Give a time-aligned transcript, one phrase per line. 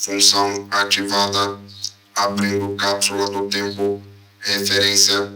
[0.00, 1.58] Função ativada.
[2.14, 4.00] Abrindo cápsula do tempo.
[4.38, 5.32] Referência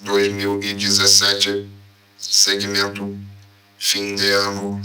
[0.00, 1.68] 2017.
[2.16, 3.14] Segmento
[3.78, 4.80] fim de ano.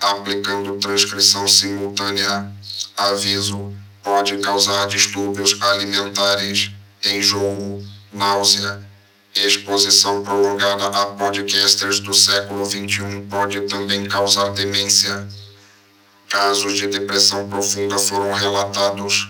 [0.00, 2.52] Aplicando transcrição simultânea.
[2.96, 6.70] Aviso: pode causar distúrbios alimentares,
[7.04, 8.80] enjoo, náusea.
[9.34, 15.26] Exposição prolongada a podcasters do século XXI pode também causar demência.
[16.32, 19.28] Casos de depressão profunda foram relatados.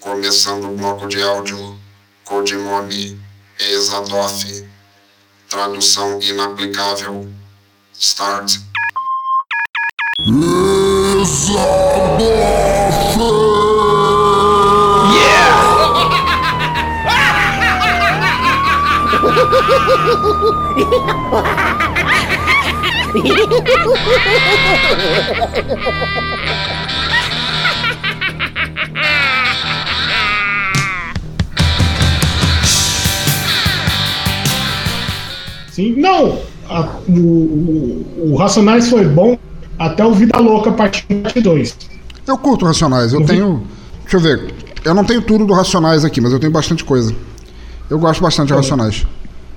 [0.00, 1.78] Começando o bloco de áudio.
[2.24, 3.20] Codinome
[3.60, 4.66] Exadoff.
[5.46, 7.28] Tradução inaplicável.
[7.92, 8.60] Start.
[35.70, 36.38] Sim, não.
[36.68, 39.38] a- o, o, o Racionais foi bom
[39.78, 41.76] até o Vida Louca, parte 1 parte 2.
[42.26, 43.62] Eu curto Racionais, eu Eu vi- tenho.
[44.02, 44.54] Deixa eu ver.
[44.84, 47.14] Eu não tenho tudo do Racionais aqui, mas eu tenho bastante coisa.
[47.90, 49.06] Eu gosto bastante de Racionais.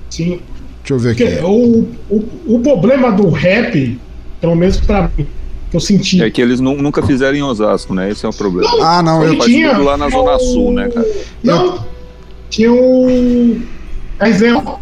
[0.10, 0.42] Sim.
[0.90, 1.44] Deixa eu ver Porque aqui.
[1.44, 4.00] o, o, o problema do rap,
[4.42, 5.28] pelo menos pra mim,
[5.70, 6.22] que eu senti.
[6.24, 8.10] É que eles nu- nunca fizeram em Osasco, né?
[8.10, 8.70] Esse é o problema.
[8.82, 9.38] Ah, não, eu.
[9.40, 11.08] tinha lá na Zona Sul, né, cara?
[11.44, 11.86] Não,
[12.50, 13.62] tinha o.
[14.20, 14.80] RZO.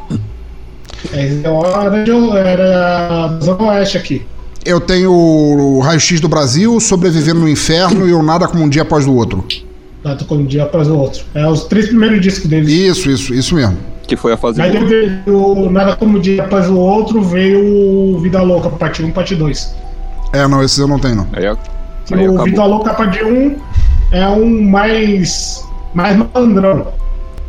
[1.14, 4.22] RZO era, da Zona Oeste aqui.
[4.66, 8.82] Eu tenho o Raio-X do Brasil, Sobrevivendo no Inferno e o Nada Como um Dia
[8.82, 9.46] Após o Outro.
[10.04, 11.24] Tá tocando um dia após o outro.
[11.34, 12.72] É os três primeiros discos deles.
[12.72, 13.78] Isso, isso, isso mesmo.
[14.08, 18.20] Que foi a fase Aí depois o Nada Como Dia Após o Outro veio o
[18.20, 19.76] Vida Louca, parte 1, parte 2.
[20.34, 21.28] É, não, esses eu não tenho, não.
[21.34, 21.44] Aí,
[22.06, 22.42] Que aí o.
[22.44, 23.58] Vida Louca, parte 1
[24.12, 25.64] é um mais.
[25.94, 26.88] mais malandrão.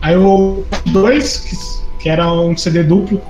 [0.03, 3.21] Aí o parte 2, que, que era um CD duplo,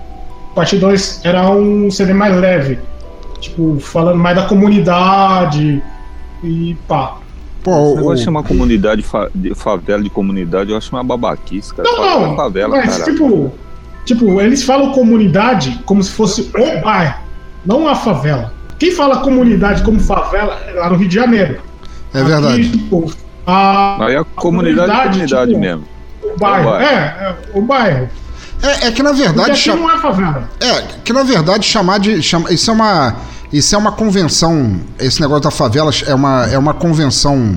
[0.54, 2.78] parte 2 era um CD mais leve.
[3.40, 5.82] Tipo, falando mais da comunidade
[6.42, 7.18] e pá.
[7.62, 10.90] Pô, Esse o, negócio de o- chamar comunidade, fa- de favela de comunidade, eu acho
[10.94, 11.88] uma babaquice, cara.
[11.88, 13.12] Não, Favela é não, favela, mas cara.
[13.12, 13.52] tipo,
[14.04, 17.14] tipo, eles falam comunidade como se fosse o bairro,
[17.66, 18.52] não a favela.
[18.78, 21.60] Quem fala comunidade como favela é lá no Rio de Janeiro.
[22.14, 22.60] é verdade.
[22.60, 23.12] Aqui, tipo,
[23.46, 25.84] a, Aí a comunidade é comunidade tipo, mesmo.
[26.22, 26.84] O bairro, É o bairro.
[26.86, 28.08] é, é, o bairro.
[28.62, 29.50] É, é que na Porque verdade.
[29.52, 30.48] aqui chama- não é favela.
[30.60, 32.22] É, que na verdade chamar de.
[32.22, 33.16] Chama, isso é uma.
[33.52, 34.78] Isso é uma convenção.
[34.98, 37.56] Esse negócio da favela é uma, é uma convenção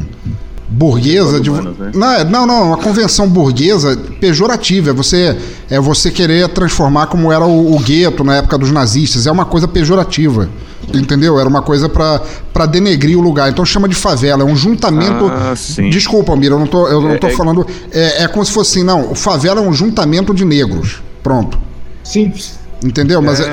[0.70, 1.50] burguesa de.
[1.50, 1.92] Humanas, né?
[1.94, 4.92] Não, é- não, não, uma convenção burguesa pejorativa.
[4.92, 5.38] É você,
[5.70, 9.28] é você querer transformar como era o, o gueto na época dos nazistas.
[9.28, 10.50] É uma coisa pejorativa.
[10.94, 11.40] Entendeu?
[11.40, 12.22] Era uma coisa pra
[12.54, 13.50] pra denegrir o lugar.
[13.50, 14.42] Então chama de favela.
[14.44, 15.26] É um juntamento.
[15.32, 15.90] Ah, sim.
[15.90, 17.66] Desculpa, Mira, eu não tô, eu não É- tô é- falando.
[17.92, 19.12] É, é como se fosse assim, não.
[19.12, 21.02] O favela é um juntamento de negros.
[21.22, 21.58] Pronto.
[22.04, 22.60] Simples.
[22.84, 23.22] Entendeu?
[23.22, 23.44] Mas é-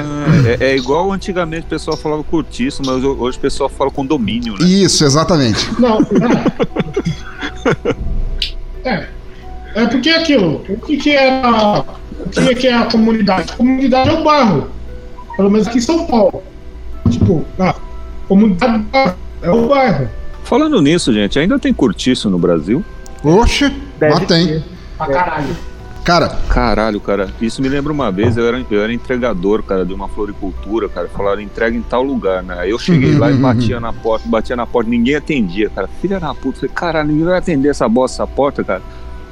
[0.61, 4.55] É, é- é igual antigamente o pessoal falava cortiço, mas hoje o pessoal fala condomínio,
[4.59, 4.67] né?
[4.67, 5.69] Isso, exatamente.
[5.79, 5.99] Não,
[8.85, 8.89] é.
[8.91, 9.09] é.
[9.75, 10.65] É porque é aquilo.
[10.69, 11.85] O que, que é a.
[12.25, 13.53] O que, é que é a comunidade?
[13.53, 14.69] A comunidade é o bairro.
[15.37, 16.43] Pelo menos aqui em São Paulo.
[17.11, 17.75] Tipo, a
[18.27, 18.85] comunidade
[19.43, 20.09] é o bairro.
[20.43, 22.83] Falando nisso, gente, ainda tem cortiço no Brasil?
[23.23, 24.65] Oxe, lá tem.
[24.97, 25.57] Pra caralho.
[26.09, 29.93] Cara, Caralho, cara, isso me lembra uma vez, eu era, eu era entregador, cara, de
[29.93, 32.57] uma floricultura, cara, falaram entrega em tal lugar, né?
[32.61, 35.87] Aí eu cheguei lá e batia na porta, batia na porta, ninguém atendia, cara.
[36.01, 38.81] Filha da puta, falei, caralho, ninguém vai atender essa bosta, essa porta, cara.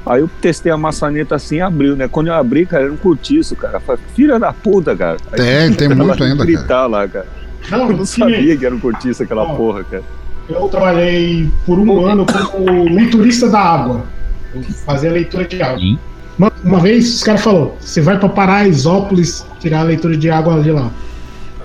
[0.05, 2.07] Aí eu testei a maçaneta assim e abriu, né?
[2.07, 3.79] Quando eu abri, cara, era um cortiço, cara.
[3.79, 5.17] Falei, filha da puta, cara.
[5.31, 6.85] Aí Tem, tem muito ainda, gritar cara.
[6.85, 7.25] lá, cara.
[7.71, 9.55] Não, Eu não sabia que era um cortiço aquela Ó.
[9.55, 10.03] porra, cara.
[10.47, 14.05] Eu trabalhei por um ano como leiturista da água.
[14.53, 15.79] Eu fazia leitura de água.
[15.79, 15.97] Sim.
[16.37, 20.61] Uma, uma vez os caras falaram: você vai pra Paraisópolis tirar a leitura de água
[20.61, 20.91] de lá.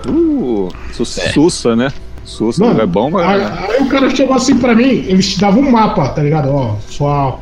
[0.07, 1.91] Uh, su- Sussa, né?
[2.25, 3.25] Sussa, Mano, é bom, mas.
[3.25, 6.49] Aí, aí o cara chegou assim pra mim, eles te davam um mapa, tá ligado?
[6.49, 7.37] Ó, sua,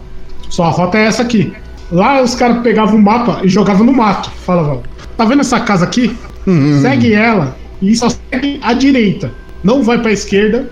[0.50, 1.53] sua rota é essa aqui.
[1.91, 4.29] Lá os caras pegavam o mapa e jogavam no mato.
[4.45, 4.81] Falavam,
[5.17, 6.15] tá vendo essa casa aqui?
[6.47, 6.81] Uhum.
[6.81, 9.31] Segue ela e só segue a direita.
[9.63, 10.67] Não vai pra esquerda.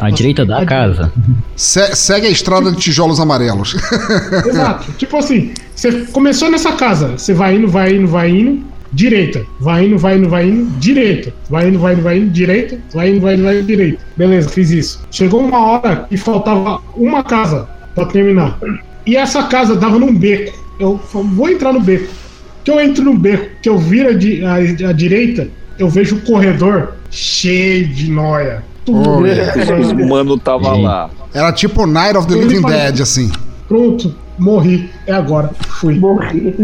[0.00, 1.12] À direita da casa.
[1.56, 3.74] Se- segue a estrada de tijolos amarelos.
[4.46, 4.92] Exato.
[4.92, 9.44] tipo assim, você começou nessa casa, você vai indo, vai indo, vai indo, direita.
[9.60, 11.32] Vai indo, vai indo, vai indo, direita.
[11.50, 12.78] Vai indo, vai indo, vai indo, direita.
[12.94, 13.98] Vai indo, vai indo, vai indo, direita.
[14.16, 15.02] Beleza, fiz isso.
[15.10, 18.58] Chegou uma hora que faltava uma casa pra terminar.
[19.04, 20.56] E essa casa dava num beco.
[20.78, 22.08] Eu vou entrar no beco.
[22.64, 26.20] Que eu entro no beco, que eu viro a, a- a direita, eu vejo o
[26.20, 28.62] corredor cheio de noia.
[28.88, 29.20] Oh,
[30.02, 31.08] O mano tava lá.
[31.32, 33.30] Era tipo Night of the Ele Living Dead, assim.
[33.68, 34.90] Pronto, morri.
[35.06, 35.50] É agora.
[35.68, 35.98] Fui.
[35.98, 36.54] Morri.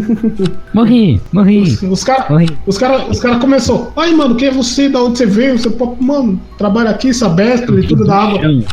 [0.75, 2.50] Morri, morri, Os, os caras morri.
[2.67, 3.93] os cara, os cara começou.
[3.97, 4.88] Ai, mano, quem é você?
[4.88, 5.59] Da onde você veio?
[5.59, 8.41] Você, pô, mano, trabalha aqui, Sabestre, tudo da água.
[8.41, 8.64] Chão.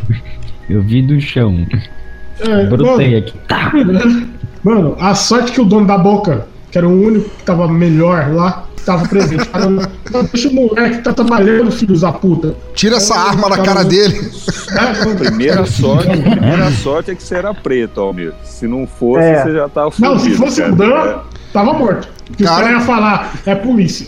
[0.69, 1.65] Eu vi do chão.
[2.39, 3.33] É, Brotei mano, aqui.
[3.47, 3.71] Tá.
[4.63, 8.33] mano, a sorte que o dono da boca, que era o único que tava melhor
[8.33, 9.47] lá, tava presente.
[9.47, 9.65] Cara,
[10.33, 12.53] deixa o moleque que tá trabalhando, filhos da puta.
[12.73, 14.29] Tira essa arma da cara dele.
[14.71, 15.15] É, mano.
[15.15, 18.33] Primeira sorte, primeira sorte é que você era preto, Almir.
[18.43, 19.41] Se não fosse, É.
[19.41, 20.09] você já tava fudido.
[20.15, 20.73] Não, se fosse cara.
[20.73, 21.19] o Dan,
[21.53, 22.09] tava morto.
[22.35, 24.07] Que os Cara- caras iam falar, é polícia.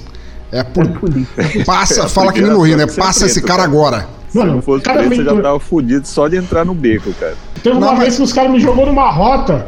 [0.52, 0.86] É por...
[0.90, 1.64] Polícia.
[1.66, 2.84] Passa, a fala que nem no Rio, né?
[2.84, 3.64] é Passa preto, esse cara cara.
[3.64, 4.08] agora.
[4.28, 7.14] Se Mano, não fosse cada preto, você já tava fudido só de entrar no beco,
[7.14, 7.36] cara.
[7.64, 9.68] Teve uma Não, mas- vez que os caras me jogou numa rota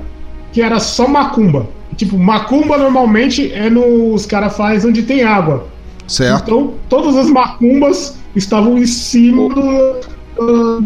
[0.51, 1.65] que era só macumba.
[1.99, 4.13] Tipo, macumba normalmente é no.
[4.13, 5.67] Os caras fazem onde tem água.
[6.07, 6.43] Certo?
[6.43, 9.95] Então, todas as macumbas estavam em cima do,
[10.37, 10.85] do-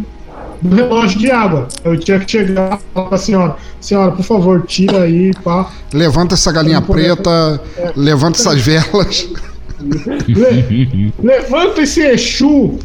[0.75, 1.68] relógio de água.
[1.83, 5.69] Eu tinha que chegar e falar pra senhora: Senhora, por favor, tira aí, pá.
[5.94, 7.62] Levanta essa galinha preta,
[7.95, 9.30] levanta essas velas.
[10.27, 12.80] Le- levanta esse Exu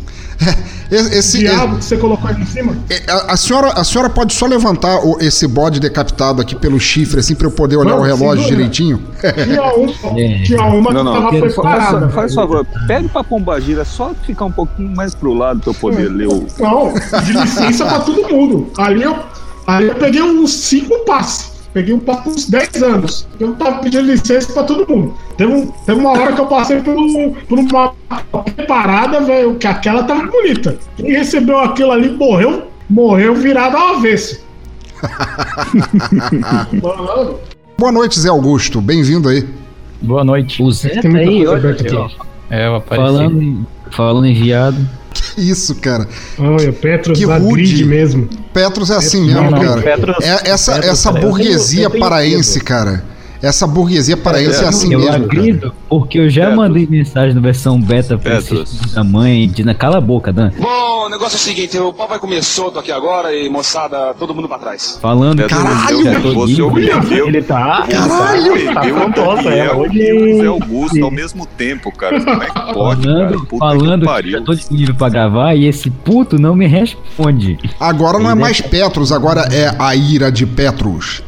[0.91, 2.75] Esse, esse- diabo que você colocou aí em cima.
[2.89, 6.81] é, a, a senhora, a senhora pode só levantar o- esse bode decapitado aqui pelo
[6.81, 9.03] chifre, assim, pra eu poder olhar Não, o relógio direitinho?
[9.21, 10.43] Tinha uma, É.
[10.45, 12.01] tinha uma Não, que não, tava quero- preparada.
[12.01, 15.75] Faz, faz favor, pede pra Pombagira só ficar um pouquinho mais pro lado pra eu
[15.75, 16.47] poder ler o.
[16.59, 18.71] Não, de licença pra todo mundo.
[18.79, 19.17] Ali eu,
[19.67, 21.58] ali eu peguei uns 5 passes.
[21.73, 23.29] Peguei um passo uns 10 anos.
[23.39, 25.15] Eu tava pedindo licença pra todo mundo.
[25.37, 27.93] Teve, um- teve uma hora que eu passei por, um- por uma
[28.67, 30.77] parada, velho, que aquela tava bonita.
[30.97, 34.47] Quem recebeu aquilo ali morreu, morreu virado ao avesso.
[37.79, 38.81] Boa noite, Zé Augusto.
[38.81, 39.47] Bem-vindo aí.
[40.01, 40.63] Boa noite.
[40.63, 42.17] O Zé tá aí, aberta aqui.
[42.51, 43.07] É, eu apareci.
[43.07, 44.77] Falando, falando em viado.
[45.35, 46.07] Que isso, cara.
[46.39, 47.63] olha, Petros Que rude.
[47.63, 48.29] grid mesmo.
[48.53, 49.83] Petros é assim Não, mesmo, não, cara.
[49.83, 53.05] Petros- É- essa Petros, essa cara, eu burguesia tenho- eu tenho paraense, cara.
[53.43, 55.25] Essa burguesia paraense é, É, assim eu mesmo, cara.
[55.25, 56.57] agrido porque eu já Petros.
[56.59, 58.41] mandei mensagem na versão beta pra
[58.95, 60.51] da mãe dizendo cala a boca, Dan.
[60.59, 64.13] Bom, o negócio é o seguinte, o pau vai comer solto aqui agora e moçada,
[64.19, 64.99] todo mundo pra trás.
[65.01, 66.07] Falando que Caralho!
[66.09, 66.91] eu tô Você livre.
[66.93, 67.29] ofendeu.
[67.29, 67.87] Ele tá.
[67.89, 68.57] Caralho!
[68.57, 69.67] Ele tá afrontoso, é.
[69.67, 69.99] Daniel Hoje.
[69.99, 72.21] e o Zé Augusto ao mesmo tempo, cara.
[72.23, 73.19] Como é que pode, cara?
[73.29, 77.57] Falando, Puta falando que que, tô disponível pra gravar e esse puto não me responde.
[77.79, 81.23] Agora não é mais Petros, agora é a ira de Petros.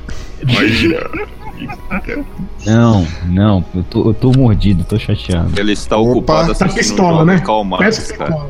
[2.66, 5.58] Não, não, eu tô, eu tô mordido, tô chateado.
[5.58, 6.10] Ele está Opa.
[6.10, 7.42] ocupado Tá pistola, né?
[7.78, 8.46] Parece cara.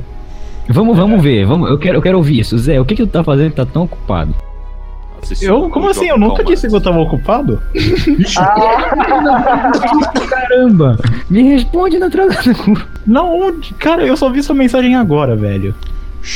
[0.69, 2.57] Vamos, vamos ver, vamos, eu, quero, eu quero ouvir isso.
[2.59, 4.35] Zé, o que que tu tá fazendo que tá tão ocupado?
[5.23, 6.09] Assistindo Eu, como assim?
[6.09, 7.61] Eu nunca disse que eu tava ocupado?
[10.29, 10.97] Caramba,
[11.29, 12.37] me responde na troca.
[13.07, 13.75] Não, onde?
[13.75, 15.75] Cara, eu só vi sua mensagem agora, velho.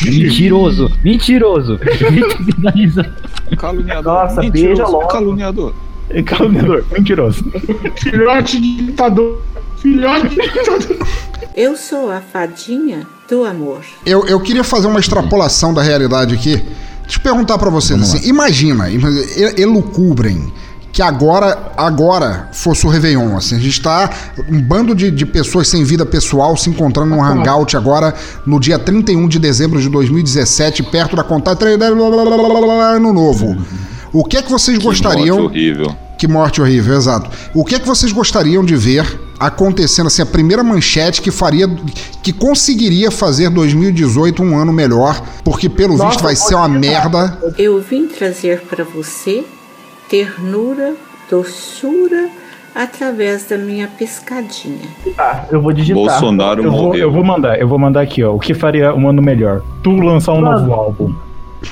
[0.02, 1.78] Mentiroso, mentiroso.
[3.58, 4.14] Caluniador.
[4.14, 5.08] Nossa, Mentiroso, beija logo.
[5.08, 5.74] Caluniador.
[6.10, 7.44] É Caluniador, mentiroso.
[7.96, 9.42] Filhote de ditador.
[9.78, 11.06] Filhote de ditador.
[11.56, 13.80] Eu sou a fadinha do amor.
[14.04, 16.62] Eu, eu queria fazer uma extrapolação da realidade aqui.
[17.02, 19.22] Deixa eu perguntar pra vocês assim, imagina, imagina,
[19.58, 20.52] elucubrem
[20.90, 24.08] que agora, agora fosse o Réveillon, assim, a gente tá
[24.48, 28.14] um bando de, de pessoas sem vida pessoal se encontrando num hangout agora
[28.46, 33.56] no dia 31 de dezembro de 2017, perto da contagem ano novo.
[34.14, 35.96] O que é que vocês gostariam Morte horrível.
[36.16, 37.28] que morte horrível, exato.
[37.52, 41.66] O que é que vocês gostariam de ver acontecendo assim a primeira manchete que faria
[42.22, 47.36] que conseguiria fazer 2018 um ano melhor, porque pelo Nossa, visto vai ser uma merda.
[47.58, 49.44] Eu vim trazer para você
[50.08, 50.94] ternura,
[51.28, 52.28] doçura
[52.74, 54.88] através da minha pescadinha.
[55.16, 55.96] Tá, eu vou digitar.
[56.02, 57.00] Bolsonaro Eu vou, morreu.
[57.02, 58.32] eu vou mandar, eu vou mandar aqui, ó.
[58.34, 59.62] O que faria um ano melhor?
[59.82, 60.60] Tu lançar um Mano.
[60.60, 61.14] novo álbum.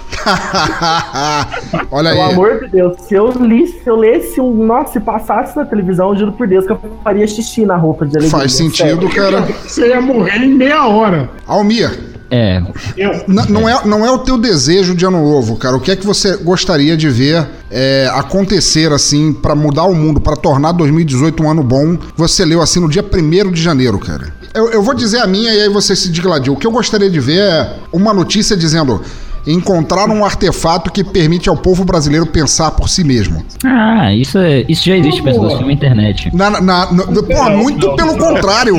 [1.90, 2.32] Olha Pelo aí.
[2.32, 4.52] amor de Deus, se eu, li, se eu lesse um.
[4.64, 8.06] Nossa, se passasse na televisão, eu juro por Deus que eu faria xixi na roupa
[8.06, 8.38] de alegria.
[8.38, 9.10] Faz sentido, sério.
[9.10, 9.42] cara.
[9.66, 11.30] Você ia morrer em meia hora.
[11.46, 11.90] Almir,
[12.30, 12.62] É,
[12.96, 13.12] Eu.
[13.28, 15.76] n- não é, não é o teu desejo de ano novo, cara.
[15.76, 20.20] O que é que você gostaria de ver é, acontecer assim pra mudar o mundo,
[20.20, 21.98] pra tornar 2018 um ano bom?
[22.16, 24.32] Você leu assim no dia 1 de janeiro, cara.
[24.54, 26.52] Eu, eu vou dizer a minha e aí você se digladiu.
[26.52, 29.00] O que eu gostaria de ver é uma notícia dizendo
[29.46, 33.44] encontraram um artefato que permite ao povo brasileiro pensar por si mesmo.
[33.64, 36.34] ah, isso, é, isso já existe, pessoas, na internet.
[36.34, 38.76] Na, na, na- pô, muito pelo contrário.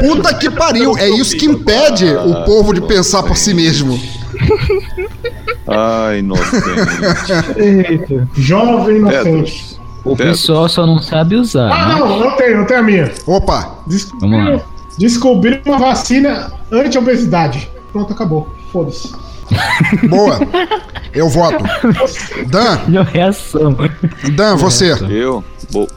[0.00, 0.96] Puta que pariu.
[0.98, 3.98] É isso que impede o povo de pensar por si mesmo.
[5.66, 6.62] Ai, inocente.
[8.34, 9.78] Jovem inocente.
[10.04, 11.70] O pessoal só não sabe usar.
[11.70, 12.00] Ah, né?
[12.00, 13.12] não, eu tenho, eu tenho a minha.
[13.26, 13.78] Opa,
[14.20, 14.60] Vamos lá.
[14.98, 17.70] Descobriram uma vacina anti-obesidade.
[17.92, 18.48] Pronto, acabou.
[18.72, 19.12] Foda-se.
[20.08, 20.38] Boa.
[21.14, 21.64] Eu voto.
[22.48, 23.76] Dan, Minha reação.
[24.34, 24.92] Dan, você.
[25.10, 25.42] Eu?
[25.70, 25.88] Bo-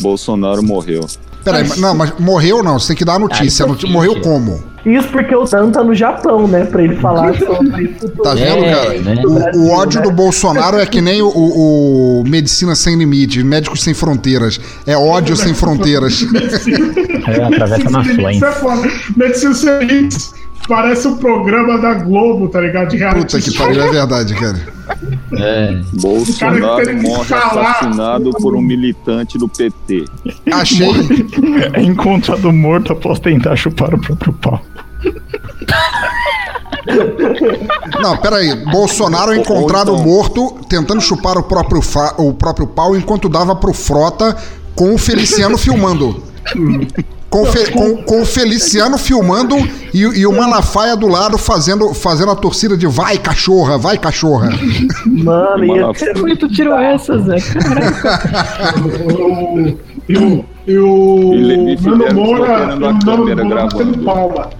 [0.00, 1.06] Bolsonaro morreu.
[1.44, 3.64] Peraí, mas- não, mas morreu não, você tem que dar a notícia.
[3.64, 4.72] Ah, Noti- isso morreu é como?
[4.86, 6.64] Isso porque o Dan tá no Japão, né?
[6.64, 8.22] Pra ele falar sobre isso tudo.
[8.22, 8.98] Tá vendo, É, cara?
[9.00, 9.14] né?
[9.54, 13.82] O, o ódio do Bolsonaro é que nem o, o- o Medicina Sem Limites, Médicos
[13.82, 14.60] Sem Fronteiras.
[14.86, 16.24] É ódio sem fronteiras.
[17.24, 18.00] É, atravessa
[18.48, 18.90] é foda.
[19.16, 20.34] Medicina Sem Limites.
[20.68, 22.88] Parece o programa da Globo, tá ligado?
[22.90, 24.58] De reality Puta que pariu, é verdade, cara.
[25.38, 25.80] É.
[25.94, 30.04] Bolsonaro que morre assassinado por um militante do PT.
[30.52, 30.88] Achei.
[31.74, 34.60] É encontrado morto após tentar chupar o próprio pau.
[38.00, 38.54] Não, peraí.
[38.66, 43.72] Bolsonaro é encontrado morto tentando chupar o próprio, fa- o próprio pau enquanto dava pro
[43.72, 44.36] Frota
[44.74, 46.22] com o Feliciano filmando.
[47.32, 49.56] Com, o Fe- com- com o Feliciano filmando
[49.94, 54.50] e, e o Malafaia do lado fazendo, fazendo a torcida de vai cachorra, vai cachorra.
[55.06, 57.36] Mano, Onde tu tirou essa, Zé?
[57.40, 58.20] Caraca.
[60.08, 63.68] E o, e o E Nando Moura, o Nando Moura
[64.04, 64.50] palma.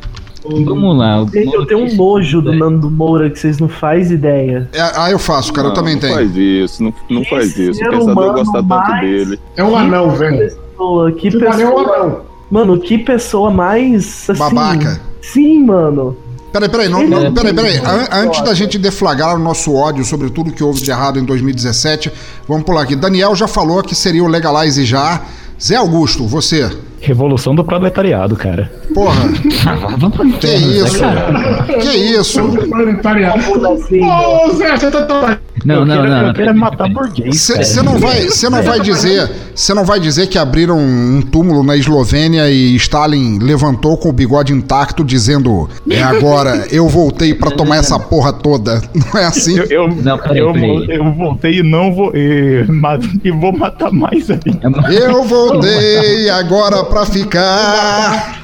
[0.45, 1.23] Vamos lá.
[1.23, 4.69] o- Gente, eu tenho um nojo do Nando Moura que vocês não fazem ideia.
[4.73, 6.15] É, ah, eu faço, cara, eu Não, também não tenho.
[6.15, 7.81] faz isso, não, não faz isso.
[7.81, 9.39] O pensador humano gosta tanto dele.
[9.57, 10.39] É um anão, velho.
[10.39, 11.83] Pessoa, que Que é um pessoa.
[11.97, 12.32] anão.
[12.53, 14.29] Mano, que pessoa mais.
[14.29, 15.01] Assim, Babaca.
[15.23, 16.15] Sim, mano.
[16.53, 17.81] Peraí, peraí, não, não, é peraí, peraí.
[18.13, 22.13] Antes da gente deflagrar o nosso ódio sobre tudo que houve de errado em 2017,
[22.47, 22.95] vamos pular aqui.
[22.95, 25.23] Daniel já falou que seria o Legalize já.
[25.59, 26.71] Zé Augusto, você.
[27.03, 28.71] Revolução do proletariado, cara.
[28.95, 29.29] Porra,
[29.99, 31.01] Vamos pro que isso?
[31.01, 31.65] cara.
[31.81, 32.41] Que isso?
[32.69, 33.43] Proletariado.
[33.51, 35.37] Ô, Zé, você tá tão.
[35.65, 36.29] Não, eu não, não.
[36.29, 37.41] Eu quero matar burguês.
[37.41, 41.63] Você não vai, você não vai dizer, você não vai dizer que abriram um túmulo
[41.63, 47.51] na Eslovênia e Stalin levantou com o bigode intacto dizendo: "É agora, eu voltei pra
[47.51, 48.81] tomar essa porra toda".
[48.95, 49.59] Não é assim?
[49.59, 50.87] Eu, eu, Não, peraí, eu, peraí.
[50.97, 52.13] eu voltei e não vou.
[52.15, 52.65] E,
[53.25, 54.91] e vou matar mais ainda.
[54.91, 58.43] Eu voltei agora pra ficar.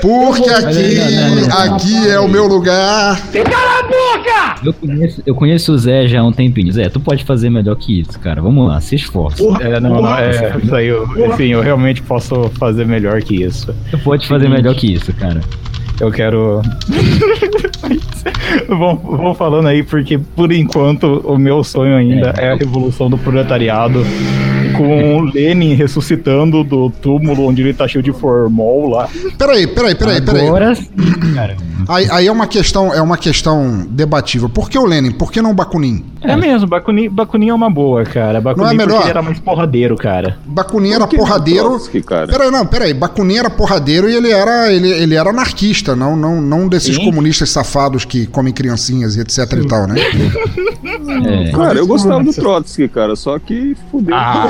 [0.00, 0.98] Porque aqui,
[1.50, 3.20] aqui é o meu lugar.
[4.64, 6.72] Eu conheço, eu conheço o Zé já há um tempinho.
[6.72, 8.40] Zé, tu pode fazer melhor que isso, cara.
[8.40, 9.44] Vamos lá, se esforça.
[9.60, 13.74] É, não, não, é, isso aí, eu, assim, eu realmente posso fazer melhor que isso.
[13.90, 15.42] Tu pode fazer melhor que isso, cara.
[16.00, 16.62] Eu quero.
[18.66, 23.18] vão, vão falando aí, porque por enquanto o meu sonho ainda é, a revolução do
[23.18, 24.02] proletariado.
[24.76, 29.08] Com o Lenin ressuscitando do túmulo onde ele tá cheio de formol lá.
[29.38, 30.46] Peraí, peraí, peraí, peraí.
[30.46, 30.90] Agora sim,
[31.34, 31.56] cara.
[31.88, 34.48] Aí, aí é uma questão, é uma questão debatível.
[34.48, 35.10] Por que o Lenin?
[35.10, 36.04] Por que não o Bakunin?
[36.22, 38.40] É, mesmo, Bakunin, Bakunin é uma boa, cara.
[38.40, 39.02] Bakunin Não é melhor?
[39.02, 40.38] ele era mais porradeiro, cara.
[40.46, 41.68] Bakunin era porradeiro.
[41.70, 42.26] Trotsky, cara?
[42.26, 42.94] Peraí, não, peraí.
[42.94, 47.04] Bakunin era porradeiro e ele era, ele, ele era anarquista, não, não, não desses Sim.
[47.04, 49.96] comunistas safados que comem criancinhas e etc e tal, né?
[51.08, 51.52] É.
[51.52, 54.14] Cara, eu gostava do Trotsky, cara, só que fudeu.
[54.14, 54.46] Ah,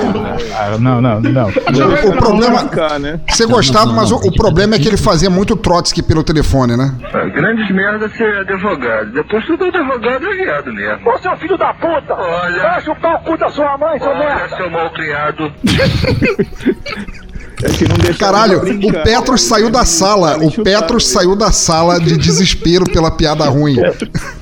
[0.59, 1.49] ah, não, não, não.
[1.49, 2.65] O problema.
[2.99, 3.21] Né?
[3.29, 6.95] Você gostava, mas o, o problema é que ele fazia muito Trotsky pelo telefone, né?
[7.35, 9.13] Grandes merda ser advogado.
[9.13, 11.11] Depois tudo advogado é viado mesmo.
[11.11, 12.15] Ô, seu filho da puta!
[12.15, 14.57] Olha, Vai chupar o cu da sua mãe, seu olha, merda!
[14.57, 15.53] seu mal criado.
[17.63, 20.39] É que não deixava Caralho, o Petros saiu da sala.
[20.39, 23.77] O Petros saiu da sala de desespero pela piada ruim.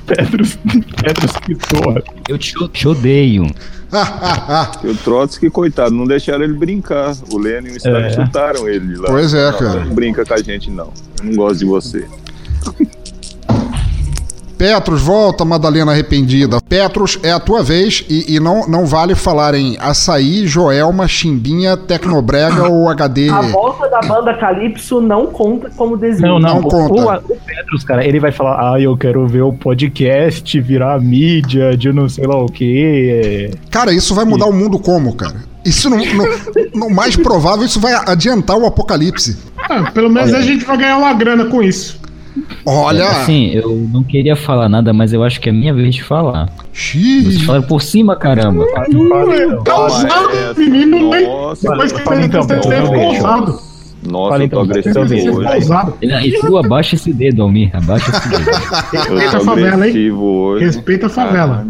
[0.06, 0.58] Petros,
[1.02, 2.02] Petros que porra.
[2.28, 3.46] Eu te, te odeio.
[4.82, 7.14] E o Trotsky, coitado, não deixaram ele brincar.
[7.30, 8.10] O Lenin e o Stalin É.
[8.10, 9.06] chutaram ele de lá.
[9.08, 9.84] Pois é, Não, cara.
[9.84, 10.90] Não brinca com a gente, não.
[11.18, 12.06] Eu não gosto de você.
[14.62, 16.60] Petros, volta, Madalena arrependida.
[16.60, 21.76] Petros, é a tua vez e, e não, não vale falar em açaí, Joelma, Chimbinha,
[21.76, 23.28] Tecnobrega ou HD.
[23.28, 26.38] A volta da banda Calypso não conta como desenho.
[26.38, 27.26] Não, não, Não o, conta.
[27.26, 31.76] O, o Petros, cara, ele vai falar, ah, eu quero ver o podcast virar mídia
[31.76, 33.50] de não sei lá o que.
[33.68, 35.34] Cara, isso vai mudar o mundo como, cara?
[35.64, 36.24] Isso não, no,
[36.86, 39.38] no mais provável, isso vai adiantar o apocalipse.
[39.58, 42.01] Ah, pelo menos a gente vai ganhar uma grana com isso.
[42.64, 43.08] Olha!
[43.08, 46.48] Assim, eu não queria falar nada, mas eu acho que é minha vez de falar.
[46.72, 47.24] Xiii.
[47.24, 48.64] Vocês falaram por cima, caramba.
[49.64, 51.20] Tá usando, essa, menino, né?
[51.20, 52.46] nossa, Depois que fala ele então,
[54.02, 54.12] então.
[54.12, 55.44] Nossa, Fala eu tô então, agressivo então hoje.
[55.48, 55.94] Pausado.
[56.02, 57.70] E tu abaixa esse dedo, Almir.
[57.74, 58.50] Abaixa esse dedo.
[59.10, 60.10] Eu Respeita a favela, hein?
[60.12, 60.64] hoje.
[60.64, 61.66] Respeita a favela.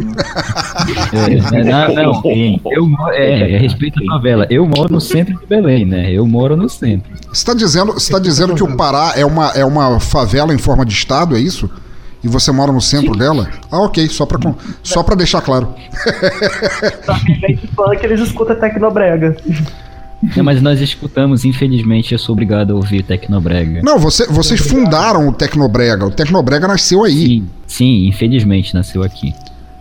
[1.12, 2.60] É, é, não, não.
[2.72, 4.46] Eu, mo- é, é, respeito a favela.
[4.50, 6.10] Eu moro no centro de Belém, né?
[6.10, 7.10] Eu moro no centro.
[7.32, 10.58] Você tá dizendo, você tá dizendo que o Pará é uma, é uma favela em
[10.58, 11.70] forma de estado, é isso?
[12.24, 13.48] E você mora no centro dela?
[13.70, 14.38] Ah, ok, só pra,
[14.82, 15.74] só pra deixar claro.
[17.40, 19.36] Gente falando que eles escutam Tecnobrega.
[20.36, 23.80] Não, mas nós escutamos, infelizmente, eu sou obrigado a ouvir Tecnobrega.
[23.82, 26.06] Não, você- vocês fundaram o Tecnobrega.
[26.06, 27.26] O Tecnobrega nasceu aí.
[27.26, 29.32] Sim, sim, infelizmente nasceu aqui.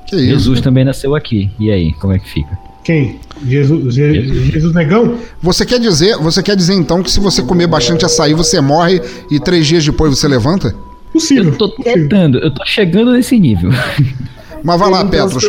[0.08, 0.26] Que isso?
[0.30, 1.50] Jesus também nasceu aqui.
[1.60, 2.58] E aí, como é que fica?
[2.84, 3.20] Quem?
[3.48, 5.16] Jesus, Je- Jesus Negão?
[5.42, 9.00] Você quer dizer, você quer dizer então que se você comer bastante açaí, você morre
[9.30, 10.74] e três dias depois você levanta?
[11.14, 11.46] Possível.
[11.52, 13.70] Eu tô tentando, eu tô chegando nesse nível.
[14.64, 15.44] Mas vai lá, Petros.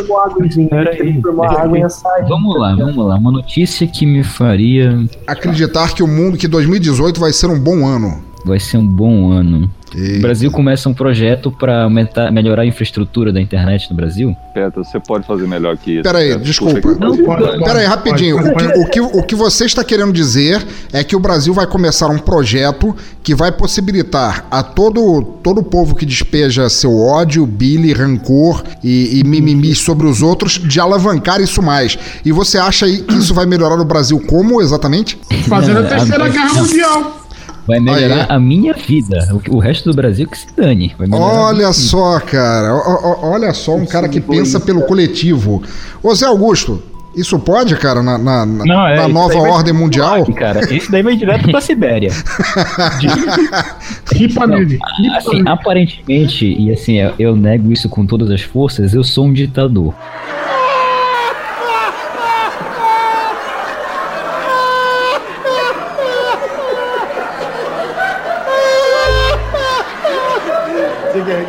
[2.27, 3.15] Vamos lá, vamos lá.
[3.15, 4.99] Uma notícia que me faria.
[5.27, 8.21] Acreditar que o mundo, que 2018 vai ser um bom ano.
[8.45, 9.69] Vai ser um bom ano.
[9.95, 14.35] O Brasil começa um projeto pra aumentar, melhorar a infraestrutura da internet no Brasil.
[14.53, 16.03] Petro, você pode fazer melhor que isso.
[16.03, 16.43] Pera aí, Petro.
[16.43, 16.81] desculpa.
[16.81, 17.23] Pariu.
[17.25, 18.37] pode, Pera aí, rapidinho.
[18.37, 18.79] pode, O que, pode.
[18.79, 22.17] o, que, o que você está querendo dizer é que o Brasil vai começar um
[22.17, 28.63] projeto que vai possibilitar a todo, todo o povo que despeja seu ódio, bile, rancor
[28.83, 31.97] e, e mimimi sobre os outros de alavancar isso mais.
[32.25, 35.17] E você acha aí que isso vai melhorar o Brasil como exatamente?
[35.47, 36.63] Fazendo a Não, terceira guerra não.
[36.65, 37.22] mundial.
[37.67, 38.25] Vai melhorar Aí.
[38.29, 39.19] a minha vida.
[39.49, 40.93] O, o resto do Brasil que se dane.
[41.11, 41.73] Olha vida.
[41.73, 42.73] só, cara.
[42.75, 45.61] Ó, ó, Olha só, um cara que pensa pelo coletivo.
[46.01, 46.81] Ô Zé Augusto,
[47.15, 50.25] isso pode, cara, na, na- Não, é, na isso nova ordem mundial?
[50.33, 52.11] Cara, esse daí vai direto pra Sibéria.
[54.11, 54.79] Ripa nele.
[54.97, 59.33] Ripa Assim, aparentemente, e assim, eu nego isso com todas as forças, eu sou um
[59.33, 59.93] ditador.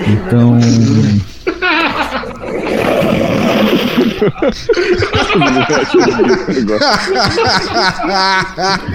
[0.06, 0.58] Então.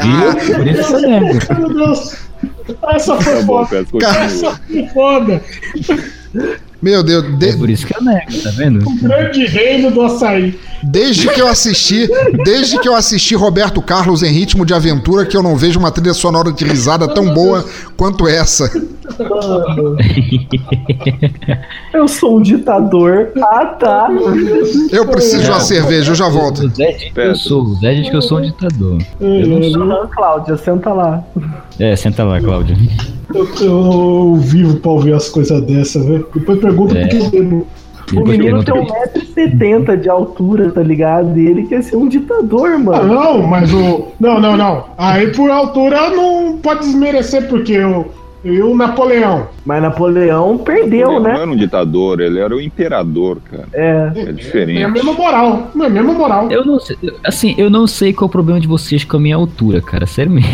[0.02, 0.56] Viu?
[0.56, 1.40] Por isso que eu nego.
[1.60, 2.16] Meu Deus.
[2.94, 4.08] Essa foi Tá bom, foda.
[4.08, 5.44] Essa foi foda.
[6.82, 8.80] Meu Deus, de- É por isso que eu nego, tá vendo?
[9.02, 10.58] Grande reino do açaí.
[10.84, 12.10] desde que eu assisti,
[12.46, 15.92] desde que eu assisti Roberto Carlos em Ritmo de Aventura, que eu não vejo uma
[15.92, 17.66] trilha sonora de risada tão boa
[17.98, 18.70] quanto essa.
[21.94, 23.30] Eu sou um ditador.
[23.42, 24.08] Ah, tá.
[24.92, 26.66] Eu preciso de uma cerveja, eu já volto.
[26.66, 29.02] O Zé diz que eu sou, o Zé diz que eu sou um ditador.
[29.20, 31.24] Eu, Aham, Cláudia, senta lá.
[31.80, 32.78] É, senta lá, Cláudio.
[33.34, 36.28] eu, eu vivo pra ouvir as coisas dessas, velho.
[36.34, 37.08] Depois pergunta É.
[37.08, 37.68] por que eu
[38.22, 41.38] O menino tem 1,70m de altura, tá ligado?
[41.40, 43.14] E ele quer ser um ditador, Ah, mano.
[43.14, 44.08] não, mas o.
[44.20, 44.86] Não, não, não.
[44.98, 48.08] Aí por altura não pode desmerecer, porque eu.
[48.44, 49.48] E o Napoleão?
[49.66, 51.34] Mas Napoleão perdeu, Ele né?
[51.34, 53.68] não era um ditador, ele era o imperador, cara.
[53.74, 54.12] É.
[54.16, 54.88] É É a diferente.
[54.88, 55.70] mesma moral.
[55.76, 56.50] Não é a mesma moral.
[56.50, 59.20] Eu não sei, assim, eu não sei qual é o problema de vocês com a
[59.20, 60.48] minha altura, cara, sério mesmo.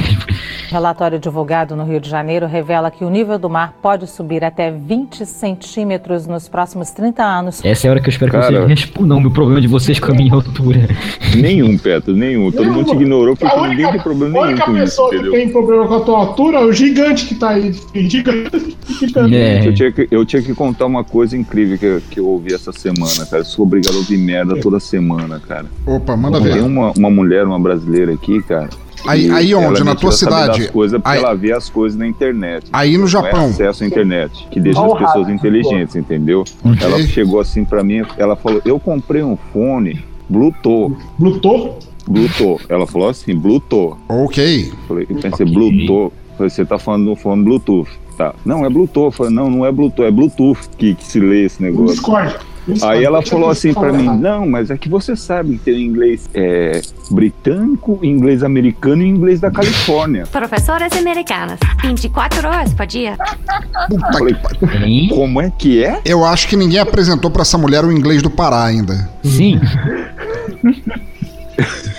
[0.69, 4.71] Relatório divulgado no Rio de Janeiro revela que o nível do mar pode subir até
[4.71, 7.63] 20 centímetros nos próximos 30 anos.
[7.63, 8.51] Essa é a hora que eu espero que Cara.
[8.51, 10.87] vocês respondam o problema de vocês com a minha altura.
[11.35, 12.51] Nenhum, Petro, nenhum.
[12.51, 14.83] Todo mundo te ignorou porque A ninguém única, tem problema a nenhum única com isso,
[14.85, 15.31] pessoa que entendeu?
[15.33, 17.74] tem problema com a tua altura é o gigante que tá aí.
[17.93, 18.77] Gigante.
[19.33, 19.67] É.
[19.67, 22.53] Eu tinha, que, eu tinha que contar uma coisa incrível que, eu- que eu ouvi
[22.53, 23.41] essa semana, cara.
[23.41, 25.65] Eu sou obrigado a ouvir merda toda semana, cara.
[25.85, 26.61] Opa, manda Tem ver.
[26.63, 28.69] uma, uma mulher, uma brasileira aqui, cara.
[29.07, 29.83] Aí- aí onde?
[29.83, 30.67] Na tua cidade?
[30.69, 32.65] Coisas porque Aí- ela vê as coisas na internet.
[32.73, 33.45] Aí no é Japão.
[33.47, 36.43] acesso à internet, que deixa as pessoas inteligentes, entendeu?
[36.63, 36.77] Ok.
[36.81, 40.95] Ela chegou assim pra mim, ela falou: Eu comprei um fone Bluetooth.
[41.19, 41.85] Bluetooth?
[42.07, 42.65] Bluetooth.
[42.67, 43.97] Ela falou assim: Bluetooth.
[44.09, 44.71] Ok.
[44.87, 46.11] Falei, eu pensei, Bluetooth.
[46.37, 47.89] Você tá falando do fone Bluetooth.
[48.17, 48.33] Tá.
[48.45, 49.15] Não, é Bluetooth.
[49.15, 51.95] Falei, não, não é Bluetooth, é Bluetooth que, que se lê esse No negócio.
[51.95, 52.35] Discord.
[52.67, 52.97] No Discord.
[52.97, 55.81] Aí ela falou assim pra falar mim, não, mas é que você sabe que tem
[55.83, 60.25] inglês é, britânico, inglês americano e inglês da Califórnia.
[60.31, 63.17] Professoras americanas, 24 horas por dia.
[64.13, 64.35] Falei,
[65.09, 66.01] como é que é?
[66.03, 69.09] Eu acho que ninguém apresentou pra essa mulher o inglês do Pará ainda.
[69.23, 69.59] Sim.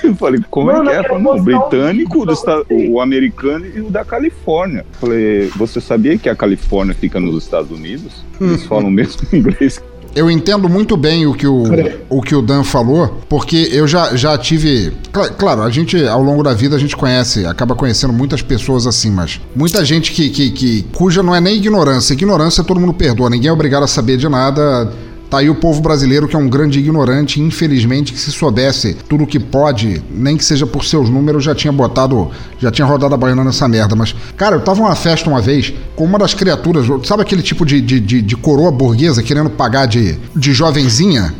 [0.02, 1.08] Eu falei, como Mano, é que é?
[1.08, 2.88] falou, não, um britânico, do pra esta- você.
[2.88, 4.84] o americano e o da Califórnia.
[5.00, 8.24] Falei, você sabia que a Califórnia fica nos Estados Unidos?
[8.40, 9.82] Eles falam o mesmo inglês.
[10.14, 11.64] Eu entendo muito bem o que o,
[12.08, 14.90] o que o Dan falou, porque eu já, já tive.
[15.12, 18.86] Cla- Claro, a gente, ao longo da vida, a gente conhece, acaba conhecendo muitas pessoas
[18.86, 22.14] assim, mas muita gente que, que, que cuja não é nem ignorância.
[22.14, 24.90] Ignorância todo mundo perdoa, ninguém é obrigado a saber de nada.
[25.30, 29.26] Tá aí o povo brasileiro que é um grande ignorante, infelizmente, que se soubesse tudo
[29.26, 33.16] que pode, nem que seja por seus números, já tinha botado, já tinha rodado a
[33.16, 33.96] baiana nessa merda.
[33.96, 37.66] Mas, cara, eu tava numa festa uma vez com uma das criaturas, sabe aquele tipo
[37.66, 41.34] de, de, de, de coroa burguesa querendo pagar de, de jovenzinha?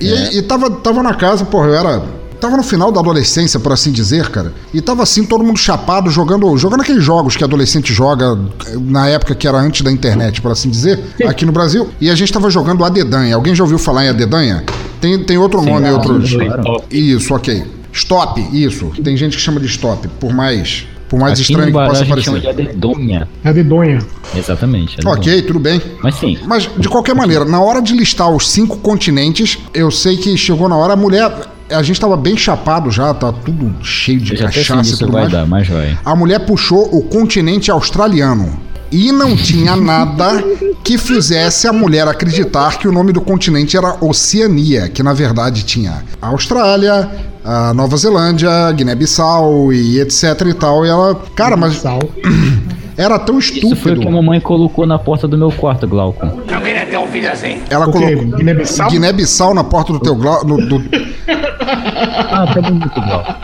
[0.00, 2.20] E, e tava, tava na casa, porra, eu era.
[2.40, 4.52] Tava no final da adolescência, por assim dizer, cara.
[4.72, 9.08] E tava assim, todo mundo chapado, jogando, jogando aqueles jogos que adolescente joga eh, na
[9.08, 11.88] época que era antes da internet, por assim dizer, aqui no Brasil.
[12.00, 13.34] E a gente tava jogando a dedanha.
[13.34, 14.64] Alguém já ouviu falar em a dedanha?
[15.00, 16.32] Tem, tem outro nome, outros.
[16.32, 16.82] claro.
[16.90, 17.64] Isso, ok.
[17.92, 18.90] Stop, isso.
[19.02, 22.02] Tem gente que chama de stop, por mais, por mais Aqui estranho no que possa
[22.02, 22.70] a gente chama de parecer.
[22.70, 23.28] adedonha.
[23.44, 23.98] É dedonha.
[24.34, 24.94] Exatamente.
[24.94, 25.16] adedonha.
[25.16, 25.82] Ok, tudo bem.
[26.02, 26.38] Mas sim.
[26.46, 30.68] Mas, de qualquer maneira, na hora de listar os cinco continentes, eu sei que chegou
[30.68, 31.30] na hora, a mulher.
[31.70, 35.22] A gente tava bem chapado já, tá tudo cheio de cachaça e isso tudo vai
[35.22, 35.32] mais.
[35.32, 35.98] dar, mas vai.
[36.04, 38.58] A mulher puxou o continente australiano.
[38.92, 40.42] E não tinha nada
[40.82, 45.62] que fizesse a mulher acreditar que o nome do continente era Oceania, que na verdade
[45.62, 47.08] tinha a Austrália,
[47.44, 50.84] a Nova Zelândia, Guiné-Bissau e etc e tal.
[50.84, 51.14] E ela.
[51.36, 51.82] Cara, mas.
[53.02, 54.00] Era tão Isso foi o estúpido.
[54.02, 56.26] que a mamãe colocou na porta do meu quarto, Glauco.
[56.26, 57.58] Não queria ter um filho assim.
[57.70, 58.90] Ela colocou Guiné-Bissau?
[58.90, 60.82] Guiné-Bissau na porta do teu glau, no- do-
[62.30, 63.34] Ah, tá bonito, Glauco.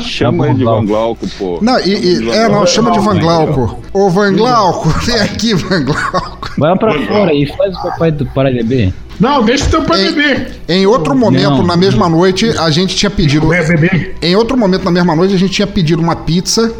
[0.00, 1.58] Chama ele de Van Glauco, pô.
[1.60, 3.78] Não, e, e- é, não, chama de Van Glauco.
[3.92, 6.50] Ô Van Glauco, vem aqui, Van Glauco.
[6.58, 8.92] Vai pra fora e faz o papai do para beber.
[9.18, 10.60] Não, deixa o teu pai beber.
[10.68, 11.66] Em outro momento, Não.
[11.66, 13.46] na mesma noite, a gente tinha pedido.
[13.46, 14.16] Beber.
[14.20, 16.72] Em outro momento, na mesma noite, a gente tinha pedido uma pizza.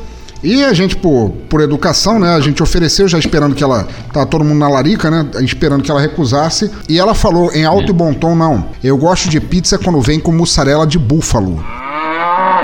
[0.43, 2.35] E a gente, por, por educação, né?
[2.35, 3.89] A gente ofereceu já esperando que ela.
[4.13, 5.27] Tá todo mundo na larica, né?
[5.41, 6.71] Esperando que ela recusasse.
[6.87, 8.67] E ela falou em alto e bom tom: não.
[8.83, 11.65] Eu gosto de pizza quando vem com mussarela de búfalo.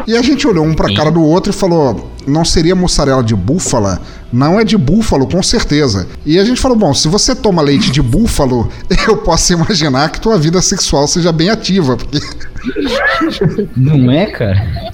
[0.06, 3.34] E a gente olhou um pra cara do outro e falou: não seria mussarela de
[3.34, 4.00] búfala?
[4.32, 6.06] Não é de búfalo, com certeza.
[6.24, 8.68] E a gente falou: bom, se você toma leite de búfalo,
[9.08, 12.20] eu posso imaginar que tua vida sexual seja bem ativa, porque.
[13.76, 14.92] Não é, cara?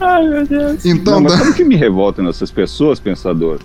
[0.00, 0.84] Ai, meu Deus.
[0.84, 3.58] Então, Não, mas sabe o que me revolta nessas pessoas, pensador?